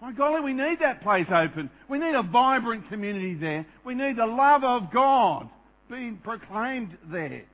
My 0.01 0.11
golly, 0.11 0.41
we 0.41 0.53
need 0.53 0.77
that 0.81 1.01
place 1.01 1.25
open. 1.29 1.69
We 1.89 1.97
need 1.97 2.13
a 2.13 2.21
vibrant 2.21 2.87
community 2.89 3.33
there. 3.33 3.65
We 3.83 3.95
need 3.95 4.17
the 4.17 4.27
love 4.27 4.63
of 4.63 4.91
God 4.93 5.49
being 5.89 6.19
proclaimed 6.23 6.97
there. 7.11 7.45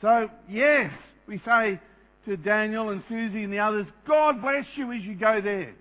So, 0.00 0.28
yes, 0.48 0.90
we 1.26 1.40
say 1.44 1.80
to 2.26 2.36
Daniel 2.36 2.90
and 2.90 3.02
Susie 3.08 3.44
and 3.44 3.52
the 3.52 3.58
others, 3.60 3.86
God 4.06 4.40
bless 4.40 4.64
you 4.76 4.92
as 4.92 5.02
you 5.02 5.14
go 5.14 5.40
there. 5.40 5.74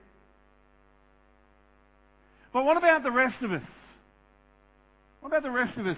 But 2.53 2.63
what 2.63 2.77
about 2.77 3.03
the 3.03 3.11
rest 3.11 3.41
of 3.43 3.51
us? 3.51 3.61
What 5.21 5.29
about 5.29 5.43
the 5.43 5.51
rest 5.51 5.77
of 5.77 5.87
us? 5.87 5.97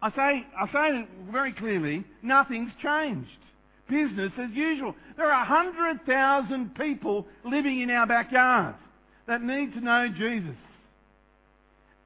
I 0.00 0.10
say, 0.10 0.46
I 0.56 0.72
say 0.72 1.08
very 1.30 1.52
clearly, 1.52 2.04
nothing's 2.22 2.70
changed. 2.82 3.28
Business 3.88 4.32
as 4.38 4.50
usual. 4.52 4.94
There 5.16 5.30
are 5.32 5.46
100,000 5.46 6.74
people 6.74 7.26
living 7.44 7.80
in 7.80 7.90
our 7.90 8.06
backyard 8.06 8.74
that 9.26 9.42
need 9.42 9.72
to 9.74 9.80
know 9.80 10.08
Jesus. 10.08 10.56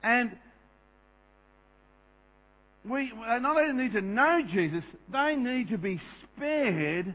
And 0.03 0.37
we 2.89 3.13
not 3.41 3.57
only 3.57 3.85
need 3.85 3.93
to 3.93 4.01
know 4.01 4.41
Jesus, 4.53 4.83
they 5.13 5.37
need 5.37 5.71
to 5.71 5.79
be 5.79 6.01
spared 6.37 7.15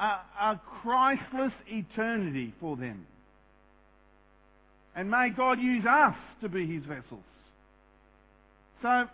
a, 0.00 0.04
a 0.04 0.60
Christless 0.82 1.52
eternity 1.66 2.54
for 2.60 2.76
them. 2.76 3.06
And 4.96 5.10
may 5.10 5.30
God 5.36 5.58
use 5.60 5.84
us 5.84 6.14
to 6.40 6.48
be 6.48 6.66
his 6.66 6.84
vessels. 6.84 7.24
So, 8.80 9.06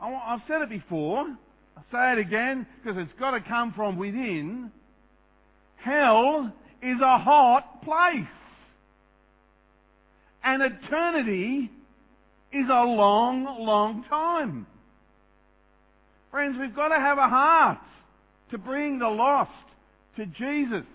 I've 0.00 0.40
said 0.46 0.62
it 0.62 0.70
before, 0.70 1.26
I'll 1.76 1.84
say 1.92 2.12
it 2.12 2.18
again, 2.18 2.66
because 2.82 2.98
it's 3.00 3.18
got 3.18 3.32
to 3.32 3.40
come 3.40 3.72
from 3.74 3.98
within. 3.98 4.70
Hell 5.76 6.52
is 6.82 7.00
a 7.00 7.18
hot 7.18 7.82
place. 7.84 8.24
And 10.42 10.62
eternity 10.62 11.70
is 12.52 12.66
a 12.70 12.84
long, 12.84 13.44
long 13.60 14.04
time. 14.08 14.66
Friends, 16.30 16.56
we've 16.58 16.74
got 16.74 16.88
to 16.88 16.96
have 16.96 17.18
a 17.18 17.28
heart 17.28 17.78
to 18.50 18.58
bring 18.58 18.98
the 18.98 19.08
lost 19.08 19.50
to 20.16 20.26
Jesus. 20.26 20.86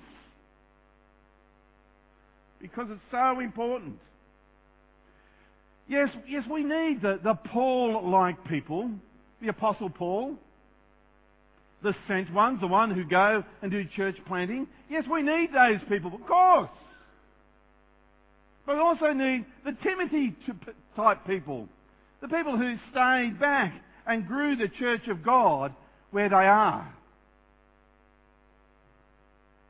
Because 2.61 2.87
it's 2.89 3.01
so 3.11 3.39
important. 3.39 3.97
Yes, 5.87 6.09
yes, 6.27 6.43
we 6.49 6.63
need 6.63 7.01
the, 7.01 7.19
the 7.23 7.33
Paul-like 7.33 8.45
people, 8.47 8.89
the 9.41 9.49
Apostle 9.49 9.89
Paul, 9.89 10.35
the 11.83 11.95
sent 12.07 12.31
ones, 12.33 12.59
the 12.61 12.67
one 12.67 12.91
who 12.91 13.03
go 13.03 13.43
and 13.61 13.71
do 13.71 13.83
church 13.95 14.15
planting. 14.27 14.67
Yes, 14.89 15.03
we 15.11 15.21
need 15.21 15.49
those 15.53 15.79
people, 15.89 16.13
of 16.13 16.25
course. 16.27 16.69
But 18.65 18.75
we 18.75 18.81
also 18.81 19.13
need 19.13 19.45
the 19.65 19.75
Timothy 19.83 20.35
type 20.95 21.25
people, 21.25 21.67
the 22.21 22.27
people 22.27 22.57
who 22.57 22.75
stayed 22.91 23.39
back 23.39 23.73
and 24.05 24.27
grew 24.27 24.55
the 24.55 24.69
church 24.79 25.07
of 25.09 25.23
God 25.23 25.73
where 26.11 26.29
they 26.29 26.35
are. 26.35 26.93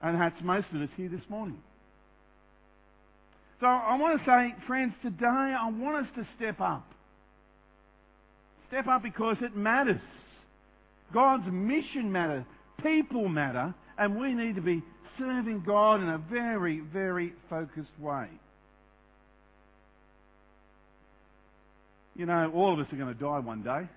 And 0.01 0.19
that's 0.19 0.35
most 0.43 0.65
of 0.73 0.81
us 0.81 0.89
here 0.97 1.09
this 1.09 1.21
morning. 1.29 1.59
So 3.59 3.67
I 3.67 3.95
want 3.95 4.19
to 4.19 4.25
say, 4.25 4.55
friends, 4.65 4.93
today 5.03 5.25
I 5.25 5.69
want 5.69 6.07
us 6.07 6.11
to 6.15 6.27
step 6.35 6.59
up. 6.59 6.85
Step 8.69 8.87
up 8.87 9.03
because 9.03 9.37
it 9.41 9.55
matters. 9.55 10.01
God's 11.13 11.45
mission 11.51 12.11
matters. 12.11 12.43
People 12.83 13.27
matter. 13.27 13.73
And 13.97 14.19
we 14.19 14.33
need 14.33 14.55
to 14.55 14.61
be 14.61 14.81
serving 15.19 15.63
God 15.65 16.01
in 16.01 16.09
a 16.09 16.17
very, 16.17 16.79
very 16.79 17.33
focused 17.49 17.99
way. 17.99 18.27
You 22.15 22.25
know, 22.25 22.51
all 22.53 22.73
of 22.73 22.79
us 22.79 22.91
are 22.91 22.97
going 22.97 23.13
to 23.13 23.19
die 23.19 23.39
one 23.39 23.63
day. 23.63 23.87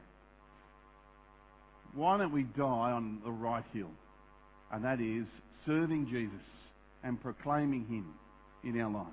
Why 1.95 2.19
don't 2.19 2.33
we 2.33 2.43
die 2.43 2.63
on 2.93 3.21
the 3.25 3.31
right 3.31 3.65
hill? 3.73 3.91
And 4.73 4.85
that 4.85 5.01
is 5.01 5.27
serving 5.67 6.09
Jesus 6.11 6.45
and 7.03 7.21
proclaiming 7.21 7.87
Him 7.87 8.07
in 8.65 8.81
our 8.81 8.91
lives. 8.91 9.11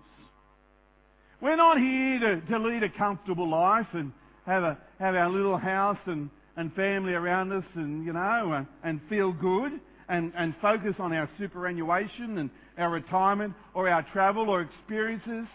We're 1.41 1.57
not 1.57 1.77
here 1.77 2.19
to, 2.19 2.41
to 2.51 2.59
lead 2.59 2.83
a 2.83 2.89
comfortable 2.89 3.49
life 3.49 3.87
and 3.93 4.11
have, 4.45 4.63
a, 4.63 4.77
have 4.99 5.15
our 5.15 5.29
little 5.29 5.57
house 5.57 5.97
and, 6.05 6.29
and 6.61 6.71
family 6.75 7.13
around 7.13 7.51
us 7.51 7.63
and, 7.73 8.05
you 8.05 8.13
know, 8.13 8.53
and, 8.53 8.67
and 8.83 9.01
feel 9.09 9.33
good 9.33 9.71
and, 10.07 10.31
and 10.37 10.53
focus 10.61 10.93
on 10.99 11.11
our 11.11 11.27
superannuation 11.39 12.37
and 12.37 12.51
our 12.77 12.91
retirement 12.91 13.53
or 13.73 13.89
our 13.89 14.05
travel 14.13 14.47
or 14.47 14.61
experiences. 14.61 15.47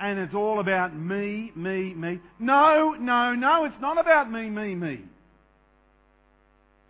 And 0.00 0.18
it's 0.18 0.34
all 0.34 0.58
about 0.58 0.96
me, 0.96 1.52
me, 1.54 1.94
me. 1.94 2.20
No, 2.40 2.96
no, 2.98 3.34
no, 3.34 3.64
it's 3.66 3.80
not 3.80 4.00
about 4.00 4.30
me, 4.30 4.50
me, 4.50 4.74
me. 4.74 5.00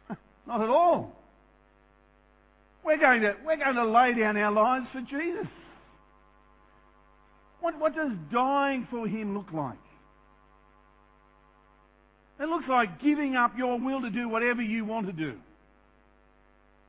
not 0.47 0.63
at 0.63 0.71
all. 0.71 1.15
We're 2.83 2.99
going 2.99 3.21
to, 3.21 3.35
we're 3.45 3.59
going 3.59 3.75
to 3.75 3.85
lay 3.85 4.19
down 4.19 4.39
our 4.39 4.53
lives 4.53 4.87
for 4.93 5.03
Jesus. 5.03 5.47
What, 7.61 7.79
what 7.79 7.95
does 7.95 8.13
dying 8.33 8.89
for 8.91 9.07
Him 9.07 9.37
look 9.37 9.53
like? 9.53 9.77
It 12.41 12.49
looks 12.49 12.69
like 12.69 13.03
giving 13.03 13.35
up 13.35 13.53
your 13.59 13.79
will 13.81 14.01
to 14.03 14.11
do 14.11 14.29
whatever 14.29 14.63
you 14.63 14.85
want 14.85 15.07
to 15.07 15.13
do. 15.13 15.35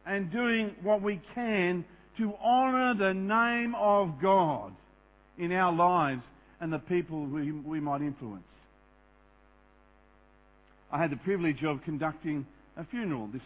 And 0.06 0.32
doing 0.32 0.76
what 0.84 1.02
we 1.02 1.22
can 1.34 1.86
to 2.18 2.34
honour 2.44 2.96
the 2.96 3.14
name 3.14 3.76
of 3.76 4.22
God 4.22 4.74
in 5.38 5.52
our 5.52 5.74
lives 5.74 6.22
and 6.60 6.72
the 6.72 6.80
people 6.80 7.26
we, 7.26 7.52
we 7.52 7.80
might 7.80 8.02
influence. 8.02 8.44
I 10.92 11.02
had 11.02 11.12
the 11.12 11.18
privilege 11.18 11.64
of 11.64 11.84
conducting 11.84 12.46
a 12.78 12.86
funeral 12.86 13.28
this, 13.28 13.42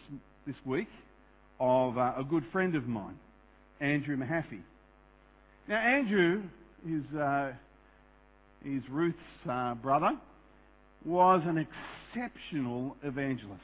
this 0.46 0.56
week 0.64 0.88
of 1.60 1.96
uh, 1.96 2.14
a 2.18 2.24
good 2.28 2.44
friend 2.52 2.74
of 2.74 2.86
mine, 2.86 3.18
Andrew 3.80 4.16
Mahaffey. 4.16 4.60
Now, 5.68 5.76
Andrew 5.76 6.42
is, 6.88 7.16
uh, 7.16 7.52
Ruth's 8.90 9.18
uh, 9.48 9.74
brother 9.74 10.18
was 11.04 11.42
an 11.46 11.66
exceptional 12.14 12.96
evangelist. 13.02 13.60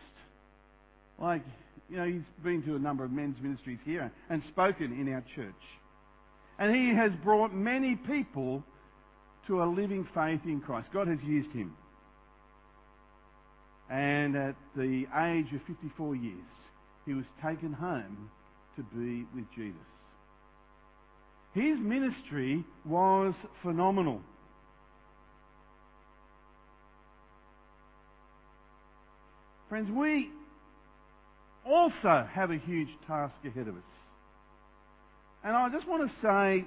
Like, 1.19 1.43
you 1.89 1.97
know, 1.97 2.07
he's 2.07 2.23
been 2.43 2.63
to 2.65 2.77
a 2.77 2.79
number 2.79 3.05
of 3.05 3.11
men's 3.11 3.37
ministries 3.43 3.79
here 3.85 4.11
and 4.29 4.43
spoken 4.51 4.99
in 4.99 5.13
our 5.13 5.25
church. 5.35 5.55
And 6.59 6.75
he 6.75 6.95
has 6.95 7.11
brought 7.25 7.55
many 7.55 7.97
people 7.97 8.63
to 9.47 9.63
a 9.63 9.65
living 9.65 10.07
faith 10.15 10.41
in 10.45 10.61
Christ. 10.61 10.89
God 10.93 11.09
has 11.09 11.19
used 11.25 11.51
him. 11.53 11.75
And 13.91 14.37
at 14.37 14.55
the 14.77 15.05
age 15.27 15.47
of 15.55 15.61
54 15.67 16.17
years, 16.17 16.35
he 17.07 17.15
was 17.15 17.25
taken 17.45 17.73
home 17.73 18.31
to 18.77 18.83
be 18.95 19.25
with 19.35 19.47
Jesus. 19.57 19.81
His 21.55 21.77
ministry 21.81 22.65
was 22.87 23.35
phenomenal. 23.63 24.21
Friends, 29.71 29.89
we 29.93 30.29
also 31.65 32.27
have 32.33 32.51
a 32.51 32.59
huge 32.59 32.89
task 33.07 33.33
ahead 33.47 33.69
of 33.69 33.77
us. 33.77 33.83
And 35.45 35.55
I 35.55 35.69
just 35.71 35.87
want 35.87 36.11
to 36.11 36.17
say, 36.21 36.65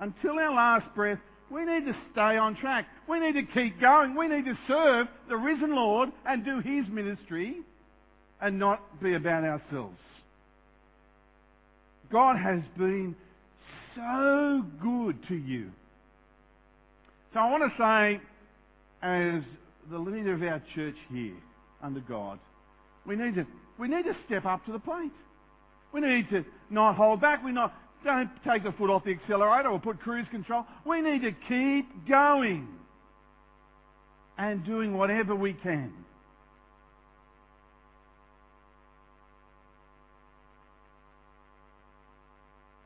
until 0.00 0.32
our 0.32 0.54
last 0.54 0.94
breath, 0.94 1.18
we 1.50 1.64
need 1.64 1.86
to 1.86 1.96
stay 2.12 2.36
on 2.36 2.54
track. 2.56 2.86
We 3.08 3.20
need 3.20 3.32
to 3.32 3.42
keep 3.54 3.80
going. 3.80 4.14
We 4.14 4.28
need 4.28 4.44
to 4.44 4.58
serve 4.68 5.06
the 5.30 5.36
risen 5.36 5.74
Lord 5.74 6.10
and 6.26 6.44
do 6.44 6.60
His 6.60 6.86
ministry 6.90 7.56
and 8.42 8.58
not 8.58 9.02
be 9.02 9.14
about 9.14 9.44
ourselves. 9.44 9.96
God 12.10 12.36
has 12.36 12.60
been 12.76 13.16
so 13.96 14.62
good 14.82 15.26
to 15.28 15.34
you. 15.34 15.70
So 17.32 17.40
I 17.40 17.50
want 17.50 17.62
to 17.72 17.78
say, 17.78 18.20
as 19.02 19.42
the 19.90 19.98
leader 19.98 20.34
of 20.34 20.42
our 20.42 20.62
church 20.74 20.96
here, 21.10 21.32
under 21.82 22.00
God. 22.00 22.38
We 23.06 23.16
need 23.16 23.34
to, 23.34 23.46
we 23.78 23.88
need 23.88 24.04
to 24.04 24.16
step 24.26 24.44
up 24.44 24.64
to 24.66 24.72
the 24.72 24.78
plate. 24.78 25.12
We 25.92 26.00
need 26.00 26.30
to 26.30 26.44
not 26.70 26.96
hold 26.96 27.20
back. 27.20 27.44
We 27.44 27.52
not, 27.52 27.74
don't 28.04 28.30
take 28.46 28.64
the 28.64 28.72
foot 28.72 28.90
off 28.90 29.04
the 29.04 29.12
accelerator 29.12 29.68
or 29.68 29.78
put 29.78 30.00
cruise 30.00 30.26
control. 30.30 30.64
We 30.86 31.00
need 31.00 31.22
to 31.22 31.32
keep 31.48 32.08
going 32.08 32.68
and 34.38 34.64
doing 34.64 34.96
whatever 34.96 35.34
we 35.34 35.52
can. 35.52 35.92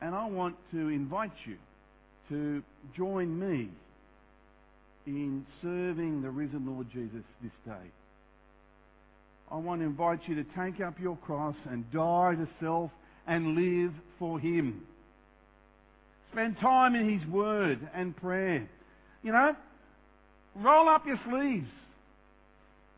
And 0.01 0.13
I 0.13 0.25
want 0.27 0.55
to 0.71 0.89
invite 0.89 1.31
you 1.45 1.57
to 2.29 2.63
join 2.95 3.39
me 3.39 3.69
in 5.05 5.45
serving 5.61 6.21
the 6.21 6.29
risen 6.29 6.65
Lord 6.67 6.87
Jesus 6.93 7.23
this 7.41 7.51
day. 7.65 7.91
I 9.51 9.55
want 9.57 9.81
to 9.81 9.85
invite 9.85 10.19
you 10.27 10.35
to 10.35 10.43
take 10.57 10.81
up 10.81 10.99
your 10.99 11.17
cross 11.17 11.55
and 11.69 11.89
die 11.91 12.35
to 12.35 12.47
self 12.59 12.91
and 13.25 13.55
live 13.55 13.93
for 14.19 14.39
Him. 14.39 14.81
Spend 16.31 16.57
time 16.59 16.95
in 16.95 17.19
His 17.19 17.27
Word 17.29 17.79
and 17.95 18.15
prayer. 18.15 18.69
You 19.23 19.31
know, 19.31 19.55
roll 20.55 20.89
up 20.89 21.05
your 21.05 21.19
sleeves. 21.29 21.67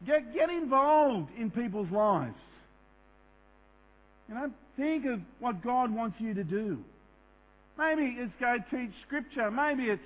Get, 0.05 0.33
get 0.33 0.49
involved 0.49 1.29
in 1.37 1.51
people's 1.51 1.91
lives. 1.91 2.35
You 4.27 4.35
know, 4.35 4.51
think 4.77 5.05
of 5.05 5.19
what 5.39 5.63
God 5.63 5.93
wants 5.93 6.17
you 6.19 6.33
to 6.33 6.43
do. 6.43 6.79
Maybe 7.77 8.15
it's 8.17 8.33
go 8.39 8.57
teach 8.71 8.91
Scripture. 9.07 9.49
Maybe 9.51 9.83
it's 9.83 10.01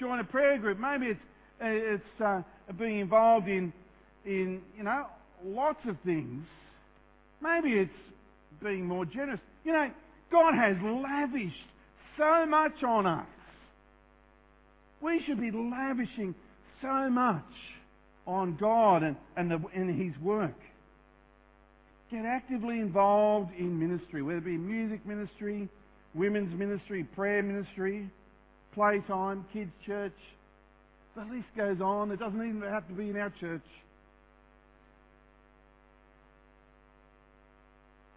join 0.00 0.20
a 0.20 0.24
prayer 0.24 0.58
group. 0.58 0.78
Maybe 0.78 1.06
it's 1.06 1.20
it's 1.60 2.20
uh, 2.24 2.42
being 2.78 3.00
involved 3.00 3.48
in 3.48 3.72
in 4.24 4.62
you 4.76 4.84
know 4.84 5.06
lots 5.44 5.80
of 5.88 5.96
things. 6.04 6.44
Maybe 7.42 7.74
it's 7.74 7.90
being 8.62 8.86
more 8.86 9.04
generous. 9.04 9.40
You 9.64 9.72
know, 9.72 9.88
God 10.30 10.54
has 10.54 10.76
lavished 10.82 11.54
so 12.16 12.46
much 12.46 12.82
on 12.86 13.06
us. 13.06 13.26
We 15.00 15.20
should 15.26 15.40
be 15.40 15.50
lavishing 15.52 16.34
so 16.82 17.08
much 17.08 17.44
on 18.26 18.56
God 18.60 19.02
and, 19.02 19.16
and, 19.36 19.50
the, 19.50 19.58
and 19.74 20.00
His 20.00 20.20
work. 20.22 20.54
Get 22.10 22.24
actively 22.24 22.80
involved 22.80 23.50
in 23.58 23.78
ministry, 23.78 24.22
whether 24.22 24.38
it 24.38 24.44
be 24.44 24.56
music 24.56 25.04
ministry, 25.06 25.68
women's 26.14 26.58
ministry, 26.58 27.04
prayer 27.14 27.42
ministry, 27.42 28.10
playtime, 28.74 29.44
kids' 29.52 29.70
church. 29.86 30.14
The 31.16 31.22
list 31.22 31.48
goes 31.56 31.80
on. 31.80 32.10
It 32.10 32.18
doesn't 32.18 32.40
even 32.40 32.62
have 32.62 32.86
to 32.88 32.94
be 32.94 33.10
in 33.10 33.16
our 33.16 33.32
church. 33.40 33.62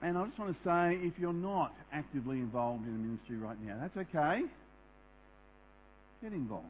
And 0.02 0.18
I 0.18 0.26
just 0.26 0.40
want 0.40 0.56
to 0.56 0.64
say, 0.64 1.06
if 1.06 1.14
you're 1.20 1.34
not 1.34 1.74
actively 1.94 2.38
involved 2.38 2.86
in 2.88 2.94
the 2.94 3.00
ministry 3.00 3.38
right 3.38 3.58
now, 3.64 3.78
that's 3.80 3.96
okay. 4.10 4.42
Get 6.24 6.34
involved. 6.34 6.66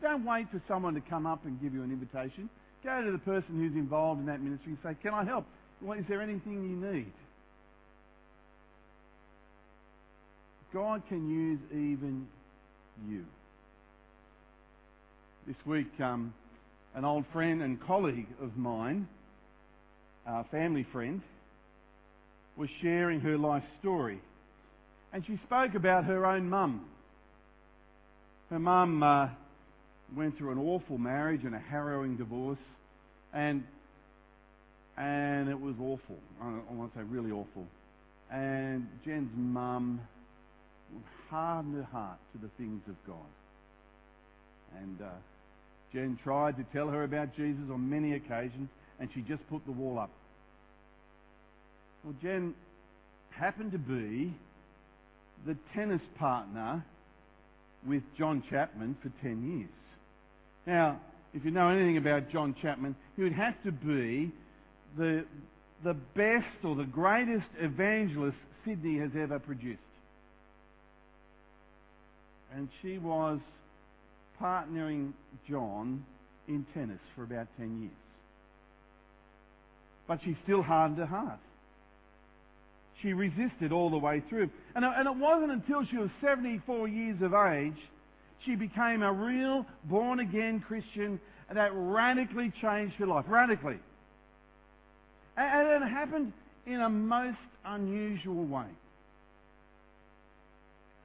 Don't 0.00 0.24
wait 0.24 0.46
for 0.50 0.62
someone 0.68 0.94
to 0.94 1.00
come 1.00 1.26
up 1.26 1.44
and 1.44 1.60
give 1.60 1.74
you 1.74 1.82
an 1.82 1.90
invitation. 1.90 2.48
Go 2.84 3.02
to 3.02 3.10
the 3.10 3.18
person 3.18 3.56
who's 3.56 3.74
involved 3.74 4.20
in 4.20 4.26
that 4.26 4.40
ministry 4.40 4.72
and 4.72 4.78
say, 4.84 4.96
Can 5.02 5.14
I 5.14 5.24
help? 5.24 5.46
Well, 5.82 5.98
is 5.98 6.04
there 6.08 6.22
anything 6.22 6.52
you 6.52 6.92
need? 6.92 7.12
God 10.72 11.02
can 11.08 11.28
use 11.28 11.58
even 11.72 12.26
you. 13.08 13.24
This 15.46 15.56
week, 15.66 15.88
um, 16.00 16.34
an 16.94 17.04
old 17.04 17.24
friend 17.32 17.62
and 17.62 17.80
colleague 17.80 18.26
of 18.42 18.56
mine, 18.56 19.08
a 20.26 20.44
family 20.44 20.86
friend, 20.92 21.22
was 22.58 22.68
sharing 22.82 23.20
her 23.20 23.38
life 23.38 23.62
story. 23.80 24.20
And 25.12 25.24
she 25.26 25.38
spoke 25.46 25.74
about 25.74 26.04
her 26.04 26.26
own 26.26 26.50
mum. 26.50 26.84
Her 28.50 28.58
mum 28.58 29.02
uh, 29.02 29.28
went 30.16 30.36
through 30.36 30.52
an 30.52 30.58
awful 30.58 30.98
marriage 30.98 31.42
and 31.44 31.54
a 31.54 31.58
harrowing 31.58 32.16
divorce. 32.16 32.58
And, 33.32 33.62
and 34.96 35.48
it 35.48 35.58
was 35.58 35.76
awful. 35.80 36.16
I 36.42 36.72
want 36.72 36.92
to 36.92 36.98
say 36.98 37.04
really 37.04 37.30
awful. 37.30 37.64
And 38.30 38.88
Jen's 39.04 39.30
mum 39.36 40.00
hardened 41.30 41.76
her 41.76 41.84
heart 41.84 42.18
to 42.32 42.38
the 42.38 42.50
things 42.58 42.82
of 42.88 42.96
God. 43.06 43.16
And 44.80 45.00
uh, 45.00 45.10
Jen 45.92 46.18
tried 46.22 46.56
to 46.56 46.64
tell 46.74 46.88
her 46.88 47.04
about 47.04 47.34
Jesus 47.36 47.64
on 47.72 47.88
many 47.88 48.14
occasions, 48.14 48.68
and 48.98 49.08
she 49.14 49.22
just 49.22 49.48
put 49.48 49.64
the 49.64 49.72
wall 49.72 49.98
up. 49.98 50.10
Well, 52.04 52.14
Jen 52.22 52.54
happened 53.30 53.72
to 53.72 53.78
be 53.78 54.34
the 55.46 55.56
tennis 55.74 56.00
partner 56.18 56.84
with 57.86 58.02
John 58.18 58.42
Chapman 58.50 58.96
for 59.02 59.10
10 59.22 59.58
years. 59.58 59.68
Now, 60.66 61.00
if 61.34 61.44
you 61.44 61.50
know 61.50 61.68
anything 61.68 61.96
about 61.96 62.30
John 62.30 62.54
Chapman, 62.60 62.96
he 63.16 63.22
would 63.22 63.32
have 63.32 63.54
to 63.64 63.72
be 63.72 64.32
the, 64.96 65.24
the 65.84 65.94
best 66.14 66.64
or 66.64 66.74
the 66.74 66.84
greatest 66.84 67.46
evangelist 67.60 68.36
Sydney 68.64 68.98
has 68.98 69.10
ever 69.20 69.38
produced. 69.38 69.80
And 72.54 72.68
she 72.82 72.98
was 72.98 73.38
partnering 74.40 75.12
John 75.48 76.04
in 76.46 76.66
tennis 76.74 77.00
for 77.14 77.22
about 77.22 77.46
10 77.58 77.82
years. 77.82 77.92
But 80.06 80.20
she 80.24 80.36
still 80.44 80.62
hardened 80.62 80.98
her 80.98 81.06
heart. 81.06 81.38
She 83.02 83.12
resisted 83.12 83.72
all 83.72 83.90
the 83.90 83.98
way 83.98 84.22
through. 84.28 84.50
And, 84.74 84.84
and 84.84 85.06
it 85.06 85.16
wasn't 85.16 85.52
until 85.52 85.84
she 85.90 85.96
was 85.96 86.10
74 86.20 86.88
years 86.88 87.20
of 87.22 87.34
age 87.34 87.76
she 88.44 88.54
became 88.54 89.02
a 89.02 89.12
real 89.12 89.66
born 89.84 90.20
again 90.20 90.60
Christian 90.66 91.20
and 91.48 91.58
that 91.58 91.70
radically 91.74 92.52
changed 92.60 92.94
her 92.96 93.06
life. 93.06 93.24
Radically. 93.28 93.78
And 95.36 95.82
it 95.82 95.88
happened 95.88 96.32
in 96.66 96.80
a 96.80 96.88
most 96.88 97.38
unusual 97.64 98.44
way. 98.44 98.66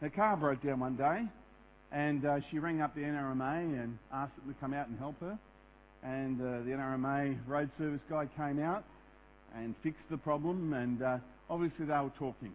Her 0.01 0.10
car 0.10 0.36
broke 0.36 0.63
down 0.63 0.79
one 0.82 0.97
day, 0.97 1.21
and 1.91 2.25
uh, 2.25 2.39
she 2.49 2.60
rang 2.60 2.82
up 2.82 2.93
the 2.93 3.01
NRMA 3.01 3.82
and 3.82 3.97
asked 4.12 4.36
them 4.36 4.53
to 4.53 4.60
come 4.60 4.73
out 4.73 4.88
and 4.88 4.97
help 4.99 5.15
her. 5.21 5.38
And 6.03 6.41
uh, 6.41 6.65
the 6.65 6.71
NRMA 6.71 7.38
road 7.47 7.69
service 7.77 8.01
guy 8.10 8.27
came 8.36 8.62
out 8.62 8.84
and 9.56 9.75
fixed 9.84 10.03
the 10.10 10.17
problem, 10.17 10.73
and 10.73 11.01
uh, 11.01 11.17
obviously 11.49 11.86
they 11.86 11.93
were 11.93 12.12
talking. 12.17 12.53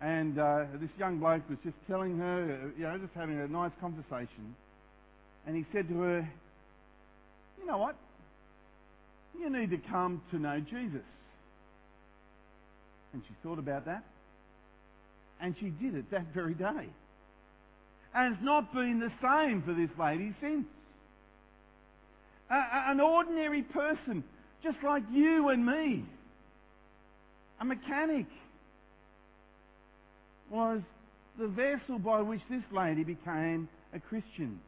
And 0.00 0.38
uh, 0.38 0.64
this 0.80 0.90
young 0.98 1.18
bloke 1.18 1.48
was 1.48 1.58
just 1.62 1.76
telling 1.86 2.18
her, 2.18 2.72
you 2.76 2.84
know, 2.84 2.96
just 2.98 3.12
having 3.14 3.38
a 3.38 3.48
nice 3.48 3.72
conversation. 3.80 4.56
And 5.46 5.56
he 5.56 5.66
said 5.72 5.88
to 5.88 6.00
her, 6.00 6.28
You 7.58 7.66
know 7.66 7.78
what? 7.78 7.96
You 9.38 9.50
need 9.50 9.70
to 9.70 9.78
come 9.90 10.22
to 10.30 10.38
know 10.38 10.60
Jesus. 10.60 11.06
And 13.12 13.22
she 13.26 13.34
thought 13.42 13.58
about 13.58 13.86
that. 13.86 14.04
And 15.40 15.54
she 15.60 15.70
did 15.70 15.94
it 15.94 16.10
that 16.10 16.26
very 16.34 16.54
day. 16.54 16.88
And 18.14 18.34
it's 18.34 18.42
not 18.42 18.72
been 18.72 19.00
the 19.00 19.12
same 19.22 19.62
for 19.62 19.74
this 19.74 19.90
lady 19.98 20.34
since. 20.40 20.66
A, 22.50 22.90
an 22.90 23.00
ordinary 23.00 23.62
person, 23.62 24.24
just 24.62 24.78
like 24.84 25.02
you 25.12 25.48
and 25.50 25.64
me, 25.64 26.04
a 27.60 27.64
mechanic, 27.64 28.26
was 30.50 30.80
the 31.38 31.46
vessel 31.46 31.98
by 31.98 32.20
which 32.20 32.40
this 32.50 32.62
lady 32.72 33.04
became 33.04 33.68
a 33.94 34.00
Christian. 34.00 34.60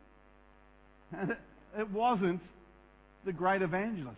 it 1.79 1.91
wasn't 1.91 2.41
the 3.25 3.33
great 3.33 3.63
evangelist 3.63 4.17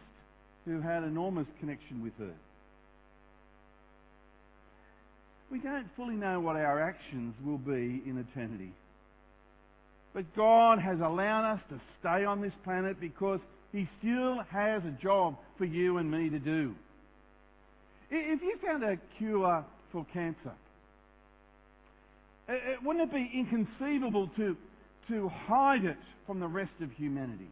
who 0.64 0.80
had 0.80 1.04
enormous 1.04 1.46
connection 1.60 2.02
with 2.02 2.12
her. 2.18 2.34
We 5.50 5.58
don't 5.58 5.86
fully 5.96 6.14
know 6.14 6.40
what 6.40 6.56
our 6.56 6.82
actions 6.82 7.34
will 7.44 7.58
be 7.58 8.02
in 8.06 8.24
eternity. 8.28 8.72
But 10.12 10.34
God 10.36 10.78
has 10.78 10.98
allowed 11.00 11.54
us 11.54 11.60
to 11.70 11.80
stay 12.00 12.24
on 12.24 12.40
this 12.40 12.52
planet 12.64 13.00
because 13.00 13.40
He 13.72 13.88
still 13.98 14.38
has 14.50 14.82
a 14.84 14.96
job 15.02 15.36
for 15.58 15.64
you 15.64 15.98
and 15.98 16.10
me 16.10 16.30
to 16.30 16.38
do. 16.38 16.74
If 18.10 18.42
you 18.42 18.58
found 18.64 18.82
a 18.84 18.96
cure 19.18 19.64
for 19.92 20.06
cancer, 20.12 20.52
wouldn't 22.82 23.10
it 23.10 23.12
be 23.12 23.30
inconceivable 23.34 24.28
to, 24.36 24.56
to 25.08 25.28
hide 25.46 25.84
it 25.84 25.96
from 26.26 26.40
the 26.40 26.46
rest 26.46 26.72
of 26.82 26.90
humanity? 26.92 27.48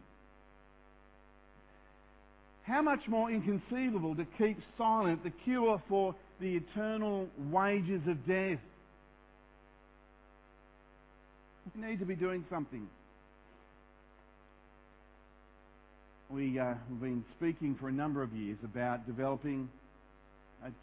How 2.63 2.81
much 2.81 3.01
more 3.07 3.29
inconceivable 3.29 4.15
to 4.15 4.25
keep 4.37 4.57
silent 4.77 5.23
the 5.23 5.31
cure 5.43 5.81
for 5.89 6.15
the 6.39 6.55
eternal 6.55 7.27
wages 7.51 8.01
of 8.07 8.25
death? 8.25 8.59
We 11.75 11.87
need 11.87 11.99
to 11.99 12.05
be 12.05 12.15
doing 12.15 12.45
something. 12.49 12.87
We, 16.29 16.57
uh, 16.57 16.65
have 16.65 17.01
been 17.01 17.23
speaking 17.37 17.75
for 17.79 17.89
a 17.89 17.91
number 17.91 18.23
of 18.23 18.33
years 18.33 18.57
about 18.63 19.05
developing 19.05 19.69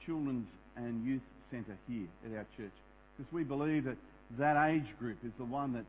children's 0.04 0.46
and 0.76 1.04
youth 1.04 1.22
centre 1.50 1.76
here 1.88 2.06
at 2.26 2.36
our 2.36 2.46
church 2.56 2.72
because 3.16 3.32
we 3.32 3.42
believe 3.42 3.84
that 3.84 3.96
that 4.38 4.70
age 4.70 4.86
group 4.98 5.18
is 5.24 5.32
the 5.38 5.44
one 5.44 5.72
that 5.72 5.84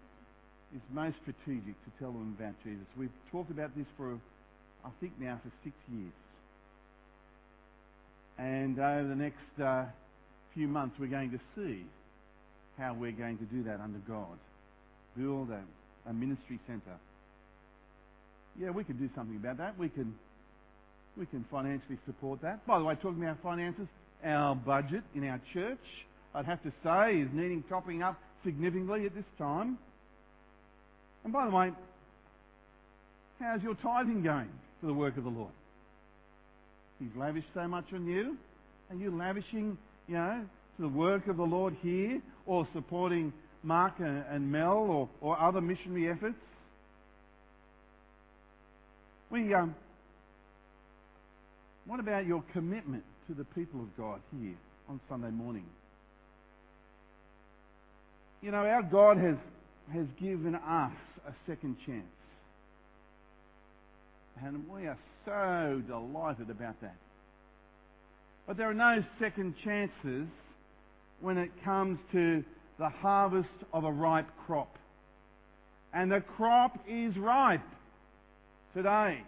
is 0.76 0.82
most 0.92 1.16
strategic 1.22 1.76
to 1.86 1.92
tell 2.00 2.12
them 2.12 2.36
about 2.40 2.54
Jesus. 2.64 2.86
We've 2.98 3.12
talked 3.32 3.52
about 3.52 3.76
this 3.76 3.86
for, 3.98 4.14
I 4.84 4.90
think 5.00 5.14
now, 5.20 5.40
for 5.44 5.52
six 5.64 5.76
years. 5.92 6.14
And 8.38 8.80
over 8.80 9.08
the 9.08 9.16
next 9.16 9.62
uh, 9.64 9.86
few 10.54 10.68
months, 10.68 10.96
we're 11.00 11.08
going 11.08 11.32
to 11.32 11.40
see 11.56 11.84
how 12.78 12.94
we're 12.94 13.12
going 13.12 13.38
to 13.38 13.44
do 13.46 13.64
that 13.64 13.80
under 13.80 14.00
God. 14.08 14.40
Build 15.18 15.50
a, 15.52 16.10
a 16.10 16.14
ministry 16.14 16.60
centre. 16.66 16.98
Yeah, 18.60 18.72
we 18.72 18.84
can 18.84 18.98
do 18.98 19.10
something 19.16 19.36
about 19.36 19.58
that. 19.58 19.78
We 19.78 19.90
can, 19.90 20.16
we 21.18 21.26
can 21.26 21.46
financially 21.52 21.98
support 22.06 22.42
that. 22.42 22.66
By 22.66 22.80
the 22.80 22.86
way, 22.86 22.96
talking 22.96 23.22
about 23.24 23.42
finances, 23.44 23.88
our 24.24 24.56
budget 24.56 25.04
in 25.16 25.28
our 25.28 25.42
church 25.54 25.80
I'd 26.34 26.46
have 26.46 26.64
to 26.64 26.72
say, 26.84 27.20
is 27.20 27.30
needing 27.34 27.64
topping 27.68 28.04
up 28.04 28.18
significantly 28.44 29.06
at 29.06 29.14
this 29.14 29.26
time. 29.38 29.78
And 31.24 31.34
by 31.34 31.46
the 31.46 31.52
way, 31.52 31.72
how's 33.40 33.62
your 33.62 33.76
tithing 33.76 34.24
going 34.24 34.50
for 34.80 34.88
the 34.88 34.94
work 34.94 35.18
of 35.18 35.26
the 35.26 35.30
Lord? 35.30 35.52
He's 37.00 37.10
lavished 37.18 37.48
so 37.54 37.68
much 37.68 37.86
on 37.94 38.06
you. 38.06 38.38
Are 38.90 38.96
you 38.96 39.16
lavishing, 39.16 39.78
you 40.08 40.14
know, 40.14 40.46
to 40.78 40.82
the 40.82 40.88
work 40.88 41.28
of 41.28 41.38
the 41.38 41.44
Lord 41.44 41.76
here 41.82 42.22
or 42.46 42.68
supporting 42.74 43.34
Mark 43.64 43.94
and 44.00 44.52
Mel 44.52 44.72
or, 44.72 45.10
or 45.20 45.40
other 45.40 45.60
missionary 45.60 46.10
efforts? 46.10 46.36
We, 49.30 49.54
um, 49.54 49.76
what 51.86 52.00
about 52.00 52.26
your 52.26 52.44
commitment 52.54 53.04
to 53.28 53.34
the 53.34 53.44
people 53.44 53.82
of 53.82 53.98
God 53.98 54.20
here 54.40 54.56
on 54.88 55.00
Sunday 55.10 55.32
morning? 55.32 55.66
You 58.42 58.52
know, 58.52 58.58
our 58.58 58.84
God 58.84 59.18
has, 59.18 59.36
has 59.94 60.06
given 60.20 60.56
us 60.56 60.92
a 61.28 61.34
second 61.48 61.78
chance. 61.86 62.06
And 64.44 64.68
we 64.70 64.88
are 64.88 64.98
so 65.26 65.82
delighted 65.88 66.50
about 66.50 66.80
that. 66.82 66.96
But 68.48 68.58
there 68.58 68.70
are 68.70 68.74
no 68.74 69.04
second 69.20 69.54
chances 69.64 70.28
when 71.20 71.38
it 71.38 71.52
comes 71.64 72.00
to 72.12 72.44
the 72.80 72.90
harvest 72.90 73.48
of 73.74 73.84
a 73.84 73.92
ripe 73.92 74.28
crop. 74.48 74.76
And 75.94 76.12
the 76.12 76.22
crop 76.22 76.80
is 76.88 77.16
ripe 77.18 77.62
today. 78.74 79.22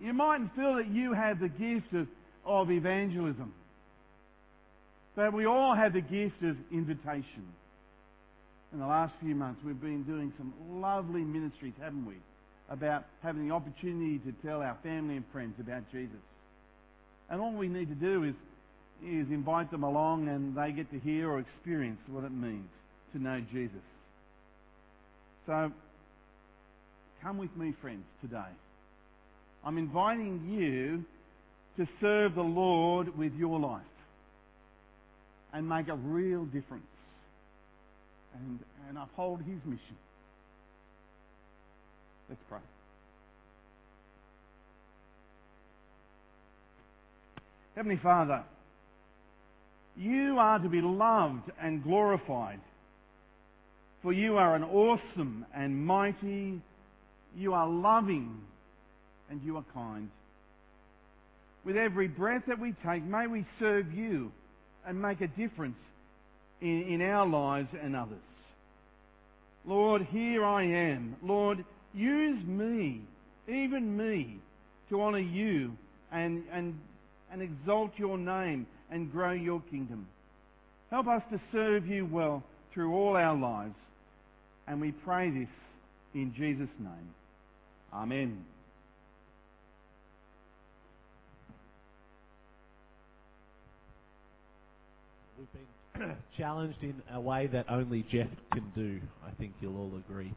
You 0.00 0.12
mightn't 0.12 0.54
feel 0.54 0.76
that 0.76 0.88
you 0.88 1.12
have 1.12 1.40
the 1.40 1.48
gift 1.48 1.92
of, 1.94 2.06
of 2.44 2.70
evangelism. 2.70 3.52
But 5.14 5.32
we 5.32 5.46
all 5.46 5.74
have 5.74 5.94
the 5.94 6.02
gift 6.02 6.42
of 6.42 6.56
invitation. 6.70 7.46
In 8.72 8.78
the 8.78 8.86
last 8.86 9.14
few 9.22 9.34
months, 9.34 9.60
we've 9.64 9.80
been 9.80 10.02
doing 10.02 10.32
some 10.36 10.52
lovely 10.82 11.22
ministries, 11.22 11.72
haven't 11.80 12.04
we? 12.04 12.16
About 12.68 13.04
having 13.22 13.48
the 13.48 13.54
opportunity 13.54 14.18
to 14.18 14.32
tell 14.46 14.60
our 14.60 14.76
family 14.82 15.16
and 15.16 15.24
friends 15.32 15.54
about 15.58 15.90
Jesus. 15.90 16.16
And 17.30 17.40
all 17.40 17.52
we 17.52 17.68
need 17.68 17.88
to 17.88 17.94
do 17.94 18.24
is, 18.24 18.34
is 19.02 19.30
invite 19.30 19.70
them 19.70 19.82
along 19.82 20.28
and 20.28 20.54
they 20.54 20.72
get 20.72 20.90
to 20.90 20.98
hear 20.98 21.30
or 21.30 21.38
experience 21.38 22.00
what 22.08 22.24
it 22.24 22.32
means 22.32 22.68
to 23.12 23.22
know 23.22 23.40
Jesus. 23.52 23.76
So, 25.46 25.72
come 27.22 27.38
with 27.38 27.56
me, 27.56 27.72
friends, 27.80 28.04
today. 28.20 28.50
I'm 29.66 29.78
inviting 29.78 30.48
you 30.48 31.04
to 31.76 31.90
serve 32.00 32.36
the 32.36 32.42
Lord 32.42 33.18
with 33.18 33.34
your 33.34 33.58
life 33.58 33.82
and 35.52 35.68
make 35.68 35.88
a 35.88 35.96
real 35.96 36.44
difference 36.44 36.84
and, 38.34 38.60
and 38.88 38.96
uphold 38.96 39.40
his 39.40 39.58
mission. 39.64 39.96
Let's 42.28 42.40
pray. 42.48 42.60
Heavenly 47.74 47.98
Father, 48.00 48.44
you 49.96 50.36
are 50.38 50.60
to 50.60 50.68
be 50.68 50.80
loved 50.80 51.50
and 51.60 51.82
glorified, 51.82 52.60
for 54.00 54.12
you 54.12 54.36
are 54.36 54.54
an 54.54 54.62
awesome 54.62 55.44
and 55.52 55.84
mighty, 55.84 56.60
you 57.36 57.52
are 57.52 57.68
loving, 57.68 58.40
and 59.30 59.40
you 59.44 59.56
are 59.56 59.64
kind. 59.74 60.10
With 61.64 61.76
every 61.76 62.08
breath 62.08 62.42
that 62.46 62.58
we 62.58 62.74
take, 62.86 63.04
may 63.04 63.26
we 63.26 63.44
serve 63.58 63.92
you 63.92 64.30
and 64.86 65.00
make 65.00 65.20
a 65.20 65.26
difference 65.26 65.76
in, 66.60 66.82
in 66.88 67.02
our 67.02 67.26
lives 67.26 67.68
and 67.82 67.96
others. 67.96 68.18
Lord, 69.66 70.06
here 70.10 70.44
I 70.44 70.62
am. 70.62 71.16
Lord, 71.22 71.64
use 71.92 72.46
me, 72.46 73.00
even 73.48 73.96
me, 73.96 74.38
to 74.90 75.02
honour 75.02 75.18
you 75.18 75.72
and, 76.12 76.44
and, 76.52 76.78
and 77.32 77.42
exalt 77.42 77.90
your 77.96 78.16
name 78.16 78.66
and 78.90 79.10
grow 79.10 79.32
your 79.32 79.60
kingdom. 79.70 80.06
Help 80.90 81.08
us 81.08 81.22
to 81.32 81.40
serve 81.50 81.86
you 81.86 82.06
well 82.06 82.44
through 82.72 82.94
all 82.94 83.16
our 83.16 83.36
lives. 83.36 83.74
And 84.68 84.80
we 84.80 84.92
pray 84.92 85.30
this 85.30 85.48
in 86.14 86.32
Jesus' 86.36 86.68
name. 86.78 87.14
Amen. 87.92 88.44
We've 95.38 95.52
been 95.52 96.16
challenged 96.38 96.82
in 96.82 96.94
a 97.12 97.20
way 97.20 97.46
that 97.46 97.66
only 97.68 98.06
Jeff 98.10 98.28
can 98.52 98.72
do. 98.74 99.00
I 99.26 99.30
think 99.38 99.52
you'll 99.60 99.76
all 99.76 99.92
agree. 100.08 100.32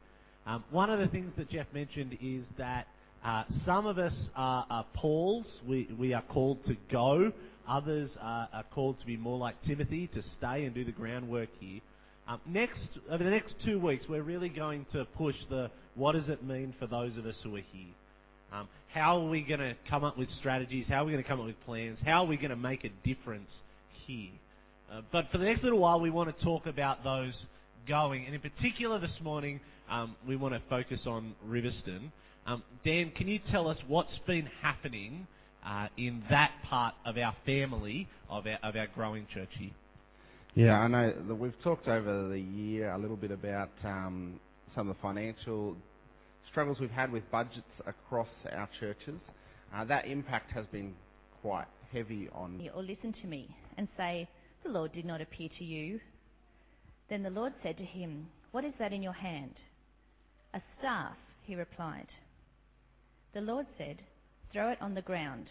Um, 0.45 0.63
one 0.71 0.89
of 0.89 0.99
the 0.99 1.07
things 1.07 1.31
that 1.37 1.49
Jeff 1.49 1.67
mentioned 1.73 2.17
is 2.21 2.43
that 2.57 2.87
uh, 3.25 3.43
some 3.65 3.85
of 3.85 3.97
us 3.97 4.13
are, 4.35 4.65
are 4.69 4.85
Pauls. 4.93 5.45
We, 5.67 5.87
we 5.97 6.13
are 6.13 6.21
called 6.21 6.65
to 6.67 6.75
go. 6.91 7.31
Others 7.69 8.09
are, 8.21 8.49
are 8.53 8.63
called 8.73 8.99
to 8.99 9.05
be 9.05 9.17
more 9.17 9.37
like 9.37 9.55
Timothy, 9.65 10.07
to 10.15 10.23
stay 10.37 10.65
and 10.65 10.73
do 10.73 10.83
the 10.83 10.91
groundwork 10.91 11.49
here. 11.59 11.81
Um, 12.27 12.39
next, 12.45 12.79
over 13.09 13.23
the 13.23 13.29
next 13.29 13.53
two 13.65 13.79
weeks, 13.79 14.05
we're 14.09 14.23
really 14.23 14.49
going 14.49 14.85
to 14.93 15.05
push 15.17 15.35
the 15.49 15.69
what 15.95 16.13
does 16.13 16.27
it 16.27 16.43
mean 16.43 16.73
for 16.79 16.87
those 16.87 17.11
of 17.17 17.25
us 17.25 17.35
who 17.43 17.55
are 17.55 17.61
here. 17.71 17.93
Um, 18.51 18.67
how 18.93 19.19
are 19.19 19.29
we 19.29 19.41
going 19.41 19.59
to 19.59 19.75
come 19.89 20.03
up 20.03 20.17
with 20.17 20.29
strategies? 20.39 20.85
How 20.89 21.03
are 21.03 21.05
we 21.05 21.11
going 21.11 21.23
to 21.23 21.29
come 21.29 21.39
up 21.39 21.45
with 21.45 21.63
plans? 21.65 21.97
How 22.05 22.23
are 22.23 22.27
we 22.27 22.37
going 22.37 22.49
to 22.49 22.55
make 22.55 22.83
a 22.83 22.89
difference 23.07 23.49
here? 24.07 24.29
Uh, 24.91 25.01
but 25.11 25.29
for 25.31 25.37
the 25.37 25.45
next 25.45 25.63
little 25.63 25.79
while, 25.79 25.99
we 25.99 26.09
want 26.09 26.35
to 26.35 26.43
talk 26.43 26.65
about 26.65 27.03
those 27.03 27.33
going. 27.87 28.25
And 28.25 28.33
in 28.33 28.41
particular 28.41 28.99
this 28.99 29.11
morning, 29.21 29.59
um, 29.89 30.15
we 30.27 30.35
want 30.35 30.53
to 30.53 30.61
focus 30.69 30.99
on 31.05 31.35
Riverstone. 31.47 32.11
Um, 32.45 32.63
Dan, 32.83 33.11
can 33.15 33.27
you 33.27 33.39
tell 33.51 33.67
us 33.67 33.77
what's 33.87 34.17
been 34.25 34.47
happening 34.61 35.27
uh, 35.65 35.87
in 35.97 36.23
that 36.29 36.51
part 36.67 36.95
of 37.05 37.17
our 37.17 37.35
family, 37.45 38.07
of 38.29 38.47
our, 38.47 38.57
of 38.63 38.75
our 38.75 38.87
growing 38.87 39.27
church 39.33 39.49
here? 39.57 39.71
Yeah, 40.55 40.79
I 40.79 40.87
know 40.87 41.13
that 41.27 41.35
we've 41.35 41.59
talked 41.63 41.87
over 41.87 42.27
the 42.27 42.39
year 42.39 42.91
a 42.91 42.97
little 42.97 43.15
bit 43.15 43.31
about 43.31 43.69
um, 43.83 44.39
some 44.75 44.89
of 44.89 44.95
the 44.95 45.01
financial 45.01 45.75
struggles 46.49 46.79
we've 46.79 46.89
had 46.89 47.11
with 47.11 47.29
budgets 47.31 47.61
across 47.85 48.27
our 48.51 48.67
churches. 48.79 49.19
Uh, 49.75 49.85
that 49.85 50.07
impact 50.07 50.51
has 50.51 50.65
been 50.71 50.95
quite 51.41 51.67
heavy 51.93 52.27
on. 52.33 52.59
Or 52.75 52.81
listen 52.81 53.13
to 53.21 53.27
me 53.27 53.47
and 53.77 53.87
say, 53.95 54.27
The 54.63 54.69
Lord 54.69 54.91
did 54.93 55.05
not 55.05 55.21
appear 55.21 55.49
to 55.57 55.63
you. 55.63 55.99
Then 57.09 57.23
the 57.23 57.29
Lord 57.29 57.53
said 57.63 57.77
to 57.77 57.85
him, 57.85 58.27
What 58.51 58.65
is 58.65 58.73
that 58.79 58.93
in 58.93 59.01
your 59.01 59.13
hand? 59.13 59.55
A 60.53 60.61
staff, 60.77 61.15
he 61.43 61.55
replied. 61.55 62.07
The 63.33 63.41
Lord 63.41 63.65
said, 63.77 63.97
Throw 64.51 64.71
it 64.71 64.81
on 64.81 64.95
the 64.95 65.01
ground. 65.01 65.47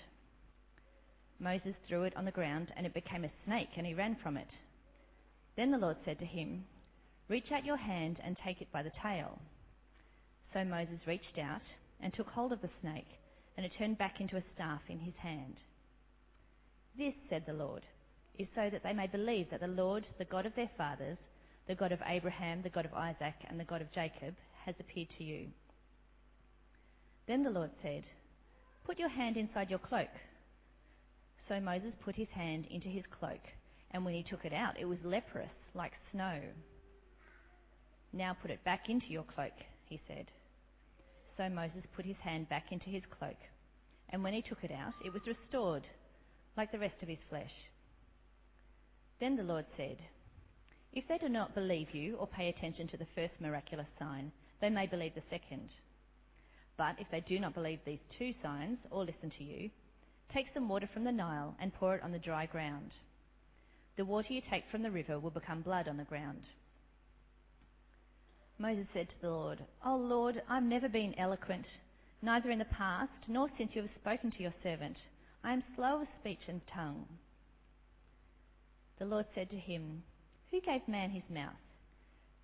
Moses 1.41 1.75
threw 1.87 2.03
it 2.03 2.17
on 2.17 2.25
the 2.25 2.31
ground, 2.31 2.69
and 2.77 2.85
it 2.85 2.95
became 2.95 3.25
a 3.25 3.31
snake, 3.45 3.71
and 3.77 3.87
he 3.87 3.95
ran 3.95 4.17
from 4.23 4.37
it. 4.37 4.49
Then 5.57 5.71
the 5.71 5.79
Lord 5.79 5.97
said 6.05 6.19
to 6.19 6.27
him, 6.27 6.65
Reach 7.29 7.53
out 7.53 7.65
your 7.65 7.77
hand 7.77 8.17
and 8.25 8.37
take 8.45 8.61
it 8.61 8.73
by 8.73 8.83
the 8.83 8.93
tail. 9.03 9.39
So 10.53 10.65
Moses 10.65 10.99
reached 11.07 11.39
out 11.39 11.63
and 12.01 12.13
took 12.13 12.29
hold 12.29 12.53
of 12.53 12.63
the 12.63 12.71
snake, 12.81 13.09
and 13.57 13.65
it 13.65 13.73
turned 13.79 13.99
back 13.99 14.21
into 14.21 14.37
a 14.37 14.45
staff 14.55 14.81
in 14.89 14.99
his 14.99 15.15
hand. 15.17 15.57
This, 16.97 17.15
said 17.29 17.45
the 17.47 17.53
Lord, 17.53 17.83
is 18.39 18.49
so 18.55 18.69
that 18.71 18.83
they 18.83 18.93
may 18.93 19.07
believe 19.07 19.51
that 19.51 19.61
the 19.61 19.67
Lord, 19.67 20.07
the 20.19 20.25
God 20.25 20.47
of 20.47 20.55
their 20.55 20.71
fathers, 20.77 21.19
the 21.67 21.75
God 21.75 21.93
of 21.93 22.01
Abraham, 22.07 22.63
the 22.63 22.71
God 22.71 22.85
of 22.85 22.95
Isaac, 22.95 23.35
and 23.49 23.59
the 23.59 23.65
God 23.65 23.83
of 23.83 23.93
Jacob, 23.93 24.35
has 24.65 24.75
appeared 24.81 25.09
to 25.19 25.25
you. 25.25 25.49
Then 27.27 27.43
the 27.43 27.51
Lord 27.51 27.71
said, 27.83 28.05
Put 28.85 28.99
your 28.99 29.11
hand 29.11 29.37
inside 29.37 29.69
your 29.69 29.79
cloak. 29.79 30.09
So 31.49 31.61
Moses 31.61 31.93
put 32.05 32.15
his 32.17 32.29
hand 32.35 32.67
into 32.71 32.89
his 32.89 33.05
cloak 33.19 33.41
and 33.91 34.05
when 34.05 34.15
he 34.15 34.23
took 34.23 34.45
it 34.45 34.53
out, 34.53 34.79
it 34.79 34.85
was 34.85 34.99
leprous, 35.05 35.51
like 35.75 35.93
snow. 36.13 36.41
Now 38.13 38.37
put 38.41 38.51
it 38.51 38.65
back 38.65 38.85
into 38.89 39.07
your 39.09 39.25
cloak, 39.25 39.53
he 39.87 40.01
said. 40.07 40.27
So 41.37 41.49
Moses 41.49 41.83
put 41.97 42.05
his 42.05 42.17
hand 42.23 42.49
back 42.49 42.67
into 42.71 42.87
his 42.87 43.03
cloak, 43.19 43.37
and 44.11 44.23
when 44.23 44.35
he 44.35 44.43
took 44.43 44.63
it 44.63 44.73
out, 44.73 44.93
it 45.05 45.13
was 45.13 45.23
restored, 45.27 45.85
like 46.57 46.73
the 46.73 46.79
rest 46.79 46.97
of 47.03 47.09
his 47.09 47.19
flesh. 47.31 47.53
Then 49.21 49.37
the 49.37 49.43
Lord 49.43 49.67
said, 49.77 49.99
If 50.93 51.05
they 51.09 51.19
do 51.19 51.29
not 51.29 51.55
believe 51.55 51.89
you 51.93 52.17
or 52.17 52.27
pay 52.27 52.49
attention 52.49 52.89
to 52.89 52.97
the 52.97 53.07
first 53.15 53.35
miraculous 53.41 53.89
sign, 53.99 54.31
they 54.61 54.69
may 54.69 54.87
believe 54.87 55.15
the 55.15 55.23
second. 55.31 55.69
But 56.77 56.97
if 57.01 57.09
they 57.11 57.21
do 57.29 57.41
not 57.41 57.55
believe 57.55 57.81
these 57.85 57.99
two 58.19 58.33
signs 58.43 58.79
or 58.91 59.05
listen 59.05 59.33
to 59.39 59.45
you, 59.45 59.71
take 60.33 60.47
some 60.55 60.69
water 60.69 60.89
from 60.93 61.05
the 61.05 61.13
Nile 61.13 61.57
and 61.61 61.75
pour 61.75 61.97
it 61.97 62.03
on 62.03 62.13
the 62.13 62.19
dry 62.19 62.47
ground. 62.47 62.91
The 63.97 64.05
water 64.05 64.33
you 64.33 64.41
take 64.51 64.63
from 64.71 64.83
the 64.83 64.91
river 64.91 65.19
will 65.19 65.31
become 65.31 65.63
blood 65.63 65.89
on 65.89 65.97
the 65.97 66.05
ground. 66.05 66.43
Moses 68.61 68.87
said 68.93 69.09
to 69.09 69.15
the 69.23 69.31
Lord, 69.31 69.59
O 69.85 69.95
oh 69.95 69.97
Lord, 69.97 70.43
I've 70.49 70.63
never 70.63 70.89
been 70.89 71.19
eloquent, 71.19 71.67
neither 72.23 72.51
in 72.51 72.59
the 72.59 72.65
past 72.67 73.13
nor 73.27 73.49
since 73.57 73.71
you 73.75 73.83
have 73.83 73.91
spoken 74.01 74.31
to 74.33 74.43
your 74.43 74.55
servant. 74.63 74.97
I 75.43 75.53
am 75.53 75.63
slow 75.75 76.03
of 76.03 76.09
speech 76.21 76.41
and 76.49 76.61
tongue. 76.73 77.07
The 78.99 79.05
Lord 79.05 79.27
said 79.35 79.51
to 79.51 79.57
him, 79.57 80.03
Who 80.51 80.61
gave 80.61 80.87
man 80.89 81.11
his 81.11 81.23
mouth? 81.31 81.55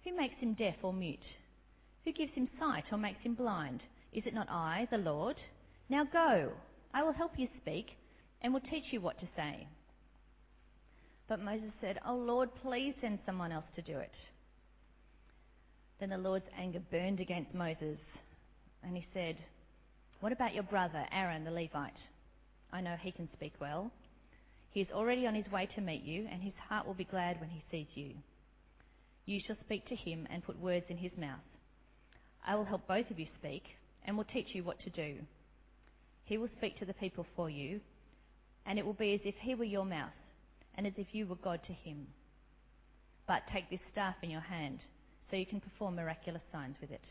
Who 0.05 0.17
makes 0.17 0.37
him 0.39 0.55
deaf 0.55 0.77
or 0.83 0.93
mute? 0.93 1.19
Who 2.05 2.13
gives 2.13 2.33
him 2.35 2.49
sight 2.59 2.85
or 2.93 2.99
makes 2.99 3.23
him 3.23 3.35
blind? 3.35 3.81
Is 4.13 4.23
it 4.27 4.35
not 4.35 4.49
I, 4.49 4.87
the 4.91 4.99
Lord? 4.99 5.37
Now 5.89 6.05
go, 6.05 6.53
I 6.93 7.03
will 7.03 7.13
help 7.13 7.33
you 7.37 7.49
speak, 7.61 7.87
and 8.43 8.53
will 8.53 8.61
teach 8.61 8.85
you 8.93 9.01
what 9.01 9.19
to 9.21 9.29
say. 9.35 9.67
But 11.29 11.41
Moses 11.41 11.73
said, 11.81 11.99
Oh 12.07 12.15
Lord, 12.15 12.51
please 12.63 12.95
send 13.01 13.19
someone 13.27 13.51
else 13.51 13.65
to 13.75 13.83
do 13.83 13.99
it. 13.99 14.13
Then 15.99 16.11
the 16.11 16.19
Lord's 16.19 16.45
anger 16.57 16.81
burned 16.91 17.21
against 17.21 17.55
Moses, 17.55 17.99
and 18.83 18.97
he 18.97 19.07
said, 19.15 19.37
What 20.21 20.33
about 20.33 20.55
your 20.55 20.65
brother, 20.65 21.05
Aaron 21.13 21.45
the 21.45 21.51
Levite? 21.51 21.97
I 22.73 22.81
know 22.81 22.97
he 23.01 23.13
can 23.13 23.29
speak 23.33 23.55
well. 23.61 23.91
He 24.75 24.81
is 24.81 24.91
already 24.93 25.25
on 25.25 25.37
his 25.37 25.51
way 25.53 25.69
to 25.77 25.81
meet 25.81 26.03
you, 26.03 26.27
and 26.31 26.43
his 26.43 26.53
heart 26.69 26.85
will 26.85 26.95
be 26.95 27.05
glad 27.05 27.41
when 27.41 27.49
he 27.49 27.63
sees 27.71 27.87
you. 27.95 28.11
You 29.25 29.41
shall 29.47 29.57
speak 29.65 29.87
to 29.87 29.95
him 29.95 30.27
and 30.29 30.43
put 30.43 30.59
words 30.59 30.87
in 30.89 30.97
his 30.97 31.13
mouth. 31.17 31.39
I 32.45 32.57
will 32.57 32.65
help 32.65 32.89
both 32.89 33.09
of 33.09 33.21
you 33.21 33.27
speak, 33.39 33.63
and 34.05 34.17
will 34.17 34.25
teach 34.25 34.49
you 34.53 34.65
what 34.65 34.81
to 34.81 34.91
do. 34.91 35.19
He 36.25 36.39
will 36.39 36.49
speak 36.59 36.77
to 36.81 36.85
the 36.85 36.95
people 36.95 37.25
for 37.37 37.49
you, 37.49 37.81
and 38.67 38.77
it 38.77 38.85
will 38.85 38.95
be 38.95 39.15
as 39.15 39.21
if 39.25 39.37
he 39.43 39.55
were 39.55 39.63
your 39.63 39.85
mouth 39.85 40.11
and 40.77 40.89
as 40.89 40.95
if 40.97 41.07
you 41.13 41.29
were 41.29 41.37
God 41.37 41.61
to 41.69 41.73
him. 41.73 42.09
But 43.29 43.43
take 43.53 43.71
this 43.71 43.79
staff 43.93 44.17
in 44.23 44.31
your 44.31 44.41
hand 44.41 44.81
so 45.31 45.37
you 45.37 45.47
can 45.47 45.61
perform 45.61 45.95
miraculous 45.95 46.43
signs 46.51 46.75
with 46.81 46.91
it. 46.91 47.05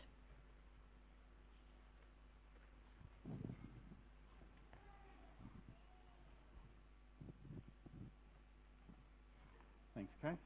Thanks, 9.94 10.12
Kate. 10.22 10.38